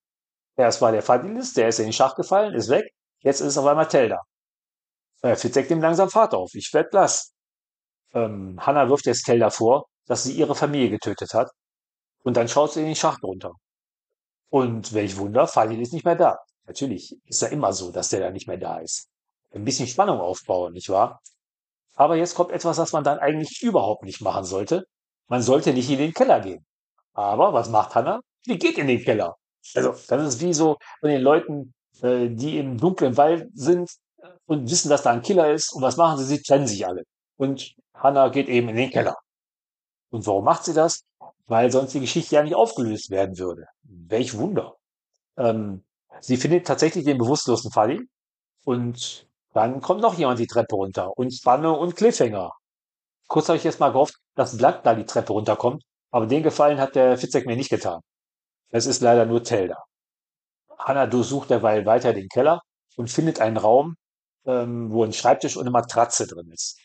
[0.55, 2.85] Erst war der Fadilis, der ist in den Schach gefallen, ist weg.
[3.21, 4.19] Jetzt ist auf einmal Telda.
[5.23, 6.53] Äh, Fitzek dem langsam Fahrt auf.
[6.53, 7.33] Ich werd blass.
[8.13, 11.49] Ähm, Hannah wirft jetzt Telda vor, dass sie ihre Familie getötet hat.
[12.23, 13.53] Und dann schaut sie in den Schacht runter.
[14.51, 16.37] Und welch Wunder, Fadil ist nicht mehr da.
[16.67, 19.09] Natürlich ist ja immer so, dass der da nicht mehr da ist.
[19.51, 21.21] Ein bisschen Spannung aufbauen, nicht wahr?
[21.95, 24.85] Aber jetzt kommt etwas, was man dann eigentlich überhaupt nicht machen sollte.
[25.27, 26.63] Man sollte nicht in den Keller gehen.
[27.15, 28.21] Aber was macht Hannah?
[28.45, 29.35] Die geht in den Keller.
[29.73, 33.89] Also, das ist wie so von den Leuten, äh, die im dunklen Wald sind
[34.45, 35.73] und wissen, dass da ein Killer ist.
[35.73, 36.25] Und was machen sie?
[36.25, 37.03] Sie trennen sich alle.
[37.37, 39.15] Und Hannah geht eben in den Keller.
[40.09, 41.03] Und warum macht sie das?
[41.47, 43.65] Weil sonst die Geschichte ja nicht aufgelöst werden würde.
[43.83, 44.75] Welch Wunder.
[45.37, 45.83] Ähm,
[46.21, 48.01] sie findet tatsächlich den bewusstlosen Fadi
[48.65, 52.51] und dann kommt noch jemand die Treppe runter und Spanne und Cliffhanger.
[53.27, 56.79] Kurz habe ich jetzt mal gehofft, dass Blatt da die Treppe runterkommt, aber den Gefallen
[56.79, 58.01] hat der Fitzek mir nicht getan.
[58.69, 59.77] Es ist leider nur Telda.
[60.77, 62.61] Hannah durchsucht derweil weiter den Keller
[62.95, 63.95] und findet einen Raum,
[64.45, 66.79] ähm, wo ein Schreibtisch und eine Matratze drin ist.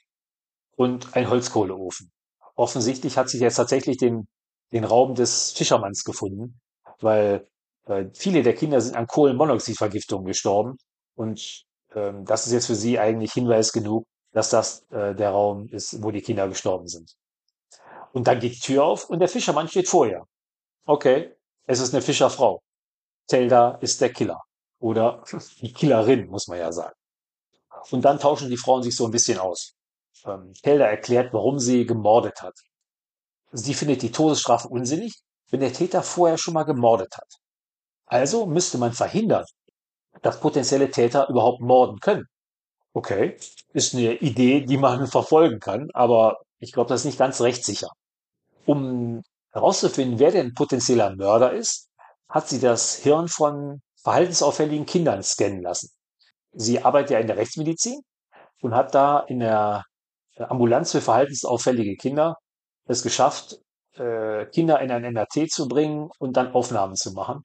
[0.76, 2.10] Und ein Holzkohleofen.
[2.56, 4.28] Offensichtlich hat sie jetzt tatsächlich den,
[4.72, 6.60] den Raum des Fischermanns gefunden,
[7.00, 7.46] weil
[7.86, 10.76] äh, viele der Kinder sind an Kohlenmonoxidvergiftung gestorben.
[11.14, 11.64] Und
[11.94, 16.02] ähm, das ist jetzt für sie eigentlich Hinweis genug, dass das äh, der Raum ist,
[16.02, 17.14] wo die Kinder gestorben sind.
[18.12, 20.24] Und dann geht die Tür auf und der Fischermann steht vor ihr.
[20.86, 21.34] Okay,
[21.66, 22.60] es ist eine Fischerfrau.
[23.28, 24.40] Zelda ist der Killer.
[24.80, 25.22] Oder
[25.60, 26.94] die Killerin, muss man ja sagen.
[27.90, 29.74] Und dann tauschen die Frauen sich so ein bisschen aus.
[30.24, 32.54] Ähm, Zelda erklärt, warum sie gemordet hat.
[33.52, 35.14] Sie findet die Todesstrafe unsinnig,
[35.50, 37.28] wenn der Täter vorher schon mal gemordet hat.
[38.06, 39.44] Also müsste man verhindern,
[40.22, 42.26] dass potenzielle Täter überhaupt morden können.
[42.92, 43.36] Okay,
[43.72, 47.88] ist eine Idee, die man verfolgen kann, aber ich glaube, das ist nicht ganz rechtssicher.
[48.66, 51.88] Um herauszufinden, wer denn potenzieller Mörder ist,
[52.28, 55.90] hat sie das Hirn von verhaltensauffälligen Kindern scannen lassen.
[56.52, 58.00] Sie arbeitet ja in der Rechtsmedizin
[58.62, 59.84] und hat da in der
[60.36, 62.36] Ambulanz für verhaltensauffällige Kinder
[62.86, 63.58] es geschafft,
[63.94, 67.44] äh, Kinder in ein MRT zu bringen und dann Aufnahmen zu machen.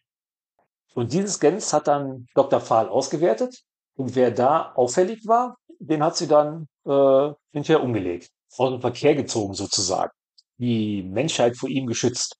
[0.94, 2.62] Und diese Scans hat dann Dr.
[2.62, 3.64] Pfahl ausgewertet
[3.96, 9.16] und wer da auffällig war, den hat sie dann äh, hinterher umgelegt, aus dem Verkehr
[9.16, 10.12] gezogen sozusagen,
[10.58, 12.38] die Menschheit vor ihm geschützt.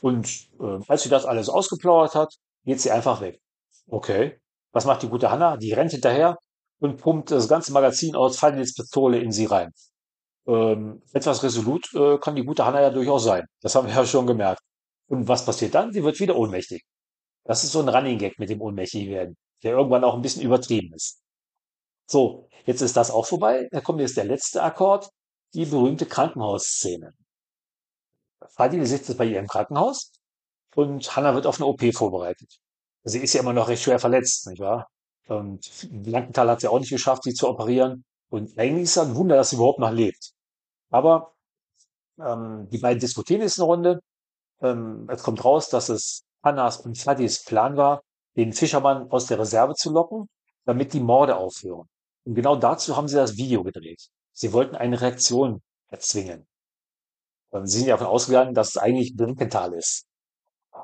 [0.00, 2.34] Und äh, als sie das alles ausgeplaudert hat,
[2.64, 3.40] geht sie einfach weg.
[3.86, 4.38] Okay,
[4.72, 5.56] was macht die gute Hanna?
[5.56, 6.36] Die rennt hinterher
[6.80, 9.70] und pumpt das ganze Magazin aus Fallnitz Pistole in sie rein.
[10.46, 13.46] Ähm, etwas resolut äh, kann die gute Hanna ja durchaus sein.
[13.62, 14.60] Das haben wir ja schon gemerkt.
[15.08, 15.92] Und was passiert dann?
[15.92, 16.82] Sie wird wieder ohnmächtig.
[17.44, 20.42] Das ist so ein Running Gag mit dem ohnmächtig werden, der irgendwann auch ein bisschen
[20.42, 21.20] übertrieben ist.
[22.06, 23.68] So, jetzt ist das auch vorbei.
[23.70, 25.08] Da kommt jetzt der letzte Akkord,
[25.54, 27.14] die berühmte Krankenhausszene.
[28.48, 30.12] Fadil sitzt jetzt bei ihr im Krankenhaus
[30.74, 32.58] und Hanna wird auf eine OP vorbereitet.
[33.04, 34.88] Sie ist ja immer noch recht schwer verletzt, nicht wahr?
[35.28, 38.04] Und Blankenthal hat ja auch nicht geschafft, sie zu operieren.
[38.28, 40.32] Und eigentlich ist es ein Wunder, dass sie überhaupt noch lebt.
[40.90, 41.34] Aber
[42.18, 44.00] ähm, die beiden diskutieren jetzt eine Runde.
[44.60, 48.02] Ähm, es kommt raus, dass es Hannas und Fadis Plan war,
[48.36, 50.28] den Fischermann aus der Reserve zu locken,
[50.64, 51.88] damit die Morde aufhören.
[52.24, 54.08] Und genau dazu haben sie das Video gedreht.
[54.34, 56.46] Sie wollten eine Reaktion erzwingen.
[57.62, 60.06] Sie sind ja davon ausgegangen, dass es eigentlich Blankenthal ist.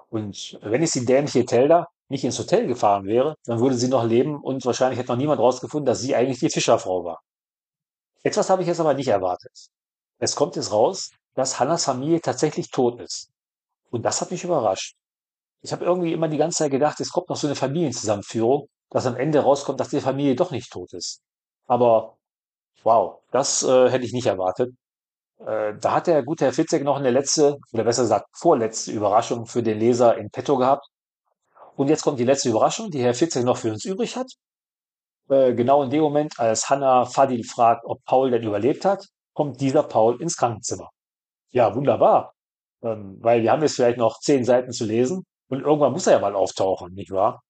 [0.08, 4.04] Und wenn es die dämliche Telda nicht ins Hotel gefahren wäre, dann würde sie noch
[4.04, 7.20] leben und wahrscheinlich hätte noch niemand rausgefunden, dass sie eigentlich die Fischerfrau war.
[8.22, 9.52] Etwas habe ich jetzt aber nicht erwartet.
[10.18, 13.30] Es kommt jetzt raus, dass Hannas Familie tatsächlich tot ist.
[13.90, 14.94] Und das hat mich überrascht.
[15.62, 19.06] Ich habe irgendwie immer die ganze Zeit gedacht, es kommt noch so eine Familienzusammenführung, dass
[19.06, 21.20] am Ende rauskommt, dass die Familie doch nicht tot ist.
[21.66, 22.16] Aber
[22.82, 24.74] wow, das äh, hätte ich nicht erwartet.
[25.46, 29.46] Äh, da hat der gute Herr Fitzek noch eine letzte, oder besser gesagt vorletzte Überraschung
[29.46, 30.86] für den Leser in petto gehabt.
[31.76, 34.26] Und jetzt kommt die letzte Überraschung, die Herr Fitzek noch für uns übrig hat.
[35.30, 39.60] Äh, genau in dem Moment, als Hannah Fadil fragt, ob Paul denn überlebt hat, kommt
[39.60, 40.90] dieser Paul ins Krankenzimmer.
[41.52, 42.34] Ja, wunderbar.
[42.82, 46.14] Ähm, weil wir haben jetzt vielleicht noch zehn Seiten zu lesen und irgendwann muss er
[46.14, 47.42] ja mal auftauchen, nicht wahr?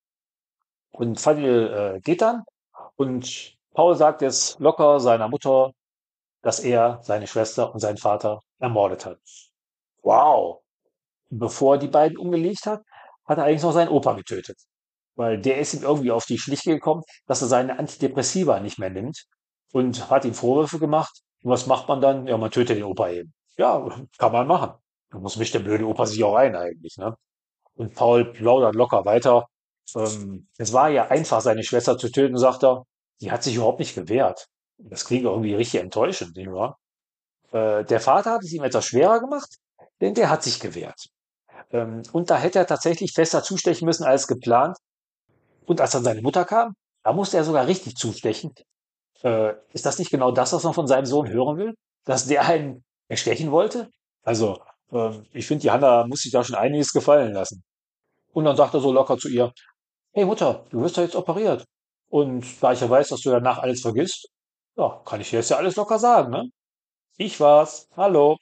[0.93, 2.43] Und Fadil äh, geht dann
[2.97, 5.73] und Paul sagt jetzt locker seiner Mutter,
[6.43, 9.19] dass er seine Schwester und seinen Vater ermordet hat.
[10.03, 10.61] Wow!
[11.29, 12.83] Bevor er die beiden umgelegt hat,
[13.27, 14.59] hat er eigentlich noch seinen Opa getötet.
[15.15, 18.91] Weil der ist ihm irgendwie auf die Schliche gekommen, dass er seine Antidepressiva nicht mehr
[18.91, 19.27] nimmt
[19.73, 21.21] und hat ihm Vorwürfe gemacht.
[21.43, 22.27] Und was macht man dann?
[22.27, 23.33] Ja, man tötet den Opa eben.
[23.57, 23.87] Ja,
[24.19, 24.73] kann man machen.
[25.11, 27.17] Da muss mich der blöde Opa sich auch ein eigentlich, ne?
[27.75, 29.47] Und Paul plaudert locker weiter.
[29.95, 32.85] Ähm, es war ja einfach, seine Schwester zu töten, sagt er.
[33.21, 34.47] Die hat sich überhaupt nicht gewehrt.
[34.79, 36.79] Das klingt irgendwie richtig enttäuschend, nicht wahr?
[37.53, 39.57] Äh, der Vater hat es ihm etwas schwerer gemacht,
[40.01, 41.07] denn der hat sich gewehrt.
[41.71, 44.77] Ähm, und da hätte er tatsächlich fester zustechen müssen als geplant.
[45.67, 48.55] Und als dann seine Mutter kam, da musste er sogar richtig zustechen.
[49.23, 51.75] Äh, ist das nicht genau das, was man von seinem Sohn hören will?
[52.05, 53.91] Dass der einen erstechen wollte?
[54.23, 54.61] Also,
[54.93, 57.63] äh, ich finde, die Hanna muss sich da schon einiges gefallen lassen.
[58.33, 59.53] Und dann sagt er so locker zu ihr,
[60.13, 61.65] hey Mutter, du wirst doch jetzt operiert.
[62.11, 64.29] Und da ich ja weiß, dass du danach alles vergisst,
[64.77, 66.51] ja, kann ich dir jetzt ja alles locker sagen, ne?
[67.17, 67.89] Ich war's.
[67.97, 68.37] Hallo.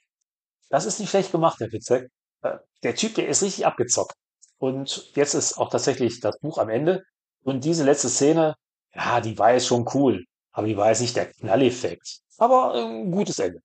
[0.69, 2.09] Das ist nicht schlecht gemacht, Herr Fitzek.
[2.41, 4.15] Äh, der Typ, der ist richtig abgezockt.
[4.57, 7.03] Und jetzt ist auch tatsächlich das Buch am Ende.
[7.43, 8.55] Und diese letzte Szene,
[8.93, 10.25] ja, die war jetzt schon cool.
[10.51, 12.21] Aber die war jetzt nicht der Knalleffekt.
[12.37, 13.59] Aber ein ähm, gutes Ende.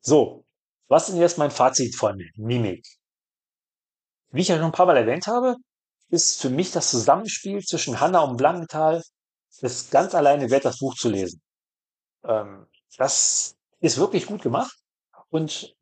[0.00, 0.44] So.
[0.88, 2.86] Was ist denn jetzt mein Fazit von Mimik?
[4.30, 5.56] Wie ich ja schon ein paar Mal erwähnt habe,
[6.10, 9.02] ist für mich das Zusammenspiel zwischen Hanna und Blankenthal
[9.62, 11.40] es ganz alleine wert, das Buch zu lesen.
[12.24, 12.66] Ähm,
[12.98, 14.76] das ist wirklich gut gemacht
[15.30, 15.74] und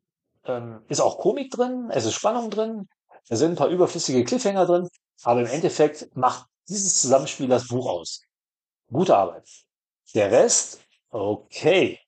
[0.45, 2.89] ähm, ist auch Komik drin, es ist Spannung drin,
[3.29, 4.89] Da sind ein paar überflüssige Cliffhanger drin,
[5.23, 8.21] aber im Endeffekt macht dieses Zusammenspiel das Buch aus.
[8.93, 9.49] Gute Arbeit.
[10.15, 11.99] Der Rest, okay.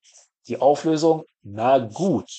[0.47, 2.29] Die Auflösung, na gut.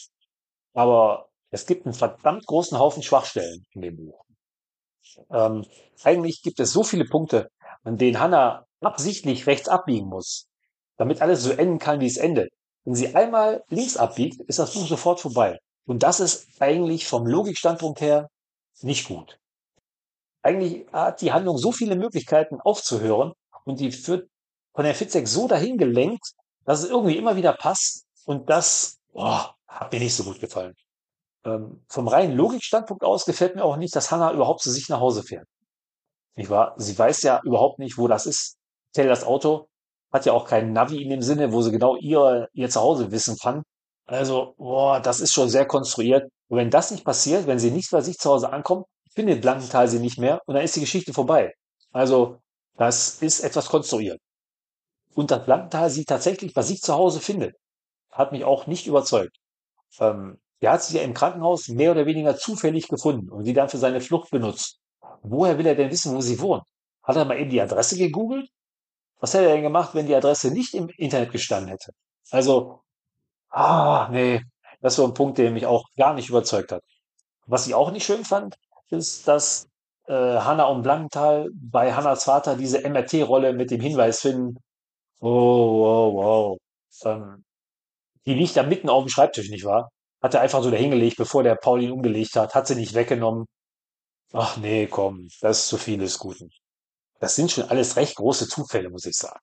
[0.74, 4.24] Aber es gibt einen verdammt großen Haufen Schwachstellen in dem Buch.
[5.30, 5.66] Ähm,
[6.04, 7.50] eigentlich gibt es so viele Punkte,
[7.82, 10.46] an denen Hannah absichtlich rechts abbiegen muss,
[10.96, 12.50] damit alles so enden kann, wie es endet.
[12.84, 15.58] Wenn sie einmal links abbiegt, ist das Buch sofort vorbei.
[15.86, 18.28] Und das ist eigentlich vom Logikstandpunkt her
[18.82, 19.38] nicht gut.
[20.42, 23.32] Eigentlich hat die Handlung so viele Möglichkeiten aufzuhören
[23.64, 24.28] und die führt
[24.74, 26.32] von der Fitzek so dahin gelenkt,
[26.64, 30.74] dass es irgendwie immer wieder passt und das boah, hat mir nicht so gut gefallen.
[31.44, 35.00] Ähm, vom reinen Logikstandpunkt aus gefällt mir auch nicht, dass Hannah überhaupt zu sich nach
[35.00, 35.48] Hause fährt.
[36.36, 36.74] Nicht wahr?
[36.76, 38.57] Sie weiß ja überhaupt nicht, wo das ist.
[38.92, 39.68] Tell das Auto
[40.12, 43.36] hat ja auch keinen Navi in dem Sinne, wo sie genau ihr, ihr Zuhause wissen
[43.40, 43.62] kann.
[44.06, 46.30] Also, boah, das ist schon sehr konstruiert.
[46.48, 49.88] Und wenn das nicht passiert, wenn sie nicht bei sich zu Hause ankommt, findet Blankenthal
[49.88, 51.52] sie nicht mehr und dann ist die Geschichte vorbei.
[51.92, 52.38] Also,
[52.76, 54.20] das ist etwas konstruiert.
[55.14, 57.56] Und dass Blankenthal sie tatsächlich bei sich zu Hause findet,
[58.10, 59.36] hat mich auch nicht überzeugt.
[60.00, 63.68] Ähm, der hat sie ja im Krankenhaus mehr oder weniger zufällig gefunden und sie dann
[63.68, 64.78] für seine Flucht benutzt.
[65.22, 66.62] Woher will er denn wissen, wo sie wohnt?
[67.02, 68.48] Hat er mal eben die Adresse gegoogelt?
[69.20, 71.92] Was hätte er denn gemacht, wenn die Adresse nicht im Internet gestanden hätte?
[72.30, 72.80] Also,
[73.50, 74.42] ah, nee,
[74.80, 76.82] das war ein Punkt, der mich auch gar nicht überzeugt hat.
[77.46, 78.56] Was ich auch nicht schön fand,
[78.90, 79.68] ist, dass
[80.06, 84.58] äh, Hanna und Blankenthal bei Hannas Vater diese MRT-Rolle mit dem Hinweis finden,
[85.20, 86.58] oh, wow, wow,
[87.04, 87.44] ähm,
[88.26, 89.90] die liegt da mitten auf dem Schreibtisch, nicht wahr?
[90.22, 93.46] Hat er einfach so dahingelegt, bevor der Paul ihn umgelegt hat, hat sie nicht weggenommen.
[94.32, 96.50] Ach nee, komm, das ist zu viel des Guten.
[97.18, 99.40] Das sind schon alles recht große Zufälle, muss ich sagen.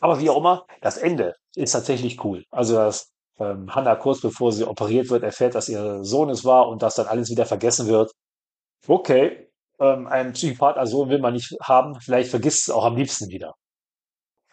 [0.00, 2.44] Aber wie auch immer, das Ende ist tatsächlich cool.
[2.50, 6.68] Also, dass ähm, Hannah kurz bevor sie operiert wird, erfährt, dass ihr Sohn es war
[6.68, 8.12] und dass dann alles wieder vergessen wird.
[8.86, 9.48] Okay,
[9.80, 11.98] ähm, einen Psychopath als Sohn will man nicht haben.
[12.00, 13.54] Vielleicht vergisst es auch am liebsten wieder.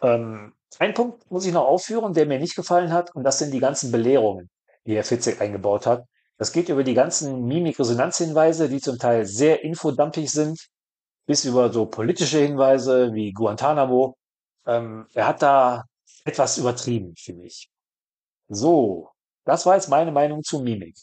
[0.00, 3.52] Ähm, ein Punkt muss ich noch aufführen, der mir nicht gefallen hat, und das sind
[3.52, 4.50] die ganzen Belehrungen,
[4.86, 6.04] die Herr Fitzek eingebaut hat.
[6.38, 10.58] Das geht über die ganzen Mimik-Resonanzhinweise, die zum Teil sehr infodumpig sind,
[11.26, 14.16] bis über so politische Hinweise wie Guantanamo.
[14.66, 15.84] Ähm, er hat da
[16.24, 17.68] etwas übertrieben, finde ich.
[18.48, 19.10] So,
[19.44, 20.96] das war jetzt meine Meinung zu Mimik.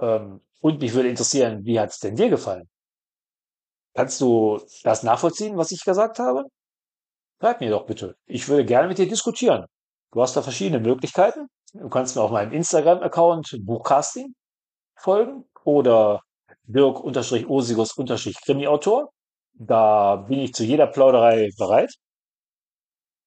[0.00, 2.68] Ähm, und mich würde interessieren, wie hat es denn dir gefallen?
[3.94, 6.44] Kannst du das nachvollziehen, was ich gesagt habe?
[7.40, 8.16] Schreib mir doch bitte.
[8.26, 9.66] Ich würde gerne mit dir diskutieren.
[10.12, 11.48] Du hast da verschiedene Möglichkeiten.
[11.72, 14.34] Du kannst mir auf meinem Instagram-Account Buchcasting
[14.96, 16.22] folgen oder
[16.72, 19.10] Dirk-Osigus-Krimi-Autor.
[19.54, 21.92] Da bin ich zu jeder Plauderei bereit.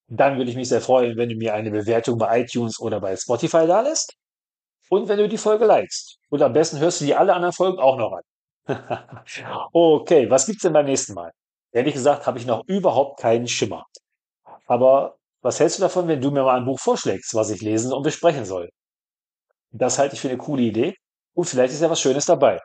[0.07, 3.15] Dann würde ich mich sehr freuen, wenn du mir eine Bewertung bei iTunes oder bei
[3.15, 4.15] Spotify da lässt.
[4.89, 6.17] Und wenn du die Folge likest.
[6.29, 8.21] Und am besten hörst du die alle anderen Folgen auch noch an.
[9.73, 11.31] okay, was gibt's denn beim nächsten Mal?
[11.71, 13.85] Ehrlich gesagt habe ich noch überhaupt keinen Schimmer.
[14.67, 17.91] Aber was hältst du davon, wenn du mir mal ein Buch vorschlägst, was ich lesen
[17.91, 18.69] und besprechen soll?
[19.71, 20.95] Das halte ich für eine coole Idee
[21.33, 22.59] und vielleicht ist ja was Schönes dabei.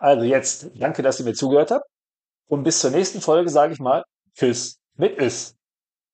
[0.00, 1.84] Also jetzt, danke, dass ihr mir zugehört habt
[2.48, 4.02] und bis zur nächsten Folge sage ich mal
[4.34, 5.54] Tschüss mit Is.